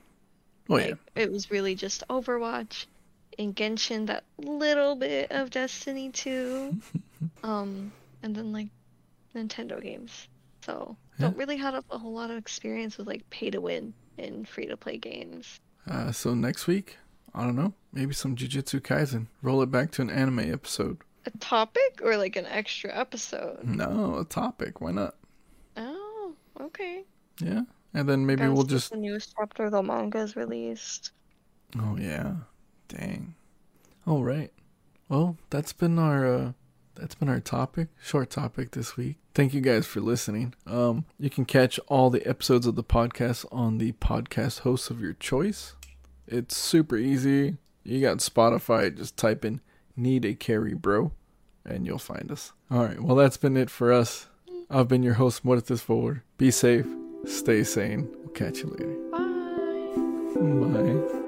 Oh 0.69 0.77
yeah. 0.77 0.85
like 0.87 0.97
it 1.15 1.31
was 1.31 1.51
really 1.51 1.75
just 1.75 2.03
Overwatch 2.09 2.85
and 3.39 3.55
Genshin, 3.55 4.07
that 4.07 4.23
little 4.37 4.95
bit 4.95 5.31
of 5.31 5.49
Destiny 5.49 6.09
2, 6.11 6.77
um, 7.43 7.91
and 8.21 8.35
then 8.35 8.51
like 8.53 8.67
Nintendo 9.35 9.81
games. 9.81 10.27
So 10.65 10.95
Yeah. 11.19 11.25
don't 11.27 11.37
really 11.37 11.57
have 11.57 11.83
a 11.89 11.97
whole 11.97 12.13
lot 12.13 12.31
of 12.31 12.37
experience 12.37 12.97
with 12.97 13.07
like 13.07 13.29
pay 13.29 13.49
to 13.49 13.59
win 13.59 13.93
and 14.17 14.47
free 14.47 14.67
to 14.67 14.77
play 14.77 14.97
games. 14.97 15.59
Uh, 15.89 16.11
so 16.11 16.33
next 16.33 16.67
week, 16.67 16.97
I 17.35 17.43
don't 17.43 17.55
know, 17.55 17.73
maybe 17.91 18.13
some 18.13 18.35
Jujutsu 18.35 18.79
Kaisen. 18.79 19.27
Roll 19.41 19.61
it 19.63 19.71
back 19.71 19.91
to 19.91 20.01
an 20.01 20.09
anime 20.09 20.39
episode. 20.39 20.99
A 21.25 21.31
topic 21.39 21.99
or 22.03 22.15
like 22.17 22.35
an 22.35 22.45
extra 22.45 22.93
episode? 22.97 23.63
No, 23.63 24.19
a 24.19 24.25
topic. 24.25 24.79
Why 24.81 24.91
not? 24.91 25.15
Oh, 25.75 26.33
okay. 26.61 27.03
Yeah. 27.41 27.61
And 27.93 28.09
then 28.09 28.25
maybe 28.25 28.41
Guys, 28.41 28.51
we'll 28.51 28.63
just 28.63 28.91
the 28.91 28.97
newest 28.97 29.33
chapter 29.37 29.65
of 29.65 29.71
the 29.71 29.83
manga 29.83 30.19
is 30.19 30.35
released. 30.35 31.11
Oh 31.79 31.97
yeah. 31.99 32.33
Dang. 32.87 33.35
All 34.05 34.23
right. 34.23 34.51
Well, 35.09 35.37
that's 35.49 35.73
been 35.73 35.99
our 35.99 36.25
uh 36.25 36.51
that's 36.95 37.15
been 37.15 37.29
our 37.29 37.39
topic, 37.39 37.87
short 38.01 38.29
topic 38.29 38.71
this 38.71 38.95
week. 38.97 39.17
Thank 39.33 39.53
you 39.53 39.61
guys 39.61 39.85
for 39.85 39.99
listening. 40.01 40.53
Um 40.65 41.05
you 41.19 41.29
can 41.29 41.45
catch 41.45 41.79
all 41.87 42.09
the 42.09 42.25
episodes 42.27 42.65
of 42.65 42.75
the 42.75 42.83
podcast 42.83 43.45
on 43.51 43.77
the 43.77 43.91
podcast 43.93 44.59
host 44.59 44.89
of 44.89 45.01
your 45.01 45.13
choice. 45.13 45.75
It's 46.27 46.55
super 46.57 46.97
easy. 46.97 47.57
You 47.83 48.01
got 48.01 48.17
Spotify, 48.17 48.95
just 48.95 49.17
type 49.17 49.43
in 49.43 49.61
need 49.95 50.25
a 50.25 50.33
carry 50.33 50.73
bro 50.73 51.11
and 51.65 51.85
you'll 51.85 51.99
find 51.99 52.31
us. 52.31 52.53
All 52.71 52.83
right. 52.83 52.99
Well, 52.99 53.15
that's 53.15 53.37
been 53.37 53.57
it 53.57 53.69
for 53.69 53.91
us. 53.91 54.27
I've 54.69 54.87
been 54.87 55.03
your 55.03 55.15
host 55.15 55.45
Muertes 55.45 55.81
Favor. 55.81 56.23
Be 56.37 56.49
safe, 56.49 56.87
stay 57.25 57.63
sane. 57.63 58.07
We'll 58.19 58.29
catch 58.29 58.59
you 58.59 58.69
later. 58.69 58.95
Bye. 59.11 59.19
Bye. 60.35 61.19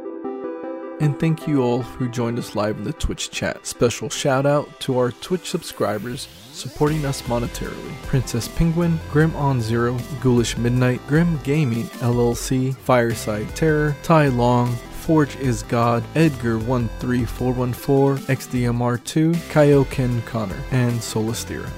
And 1.01 1.19
thank 1.19 1.45
you 1.45 1.61
all 1.61 1.81
who 1.81 2.07
joined 2.07 2.39
us 2.39 2.55
live 2.55 2.77
in 2.77 2.85
the 2.85 2.93
Twitch 2.93 3.29
chat. 3.29 3.67
Special 3.67 4.09
shout 4.09 4.45
out 4.45 4.79
to 4.81 4.97
our 4.97 5.11
Twitch 5.11 5.49
subscribers 5.49 6.29
supporting 6.53 7.05
us 7.05 7.21
monetarily. 7.23 7.93
Princess 8.03 8.47
Penguin, 8.47 8.97
Grim 9.11 9.35
on 9.35 9.61
Zero, 9.61 9.97
Ghoulish 10.21 10.57
Midnight, 10.57 11.05
Grim 11.05 11.37
Gaming 11.43 11.83
LLC, 11.99 12.73
Fireside 12.73 13.53
Terror, 13.55 13.93
Tai 14.03 14.29
Long, 14.29 14.73
Forge 15.05 15.35
is 15.35 15.61
God, 15.63 16.03
Edgar13414, 16.15 18.17
XDMR2, 18.17 19.35
Kaioken 19.51 20.25
Connor, 20.25 20.63
and 20.71 20.93
Solistira. 20.93 21.69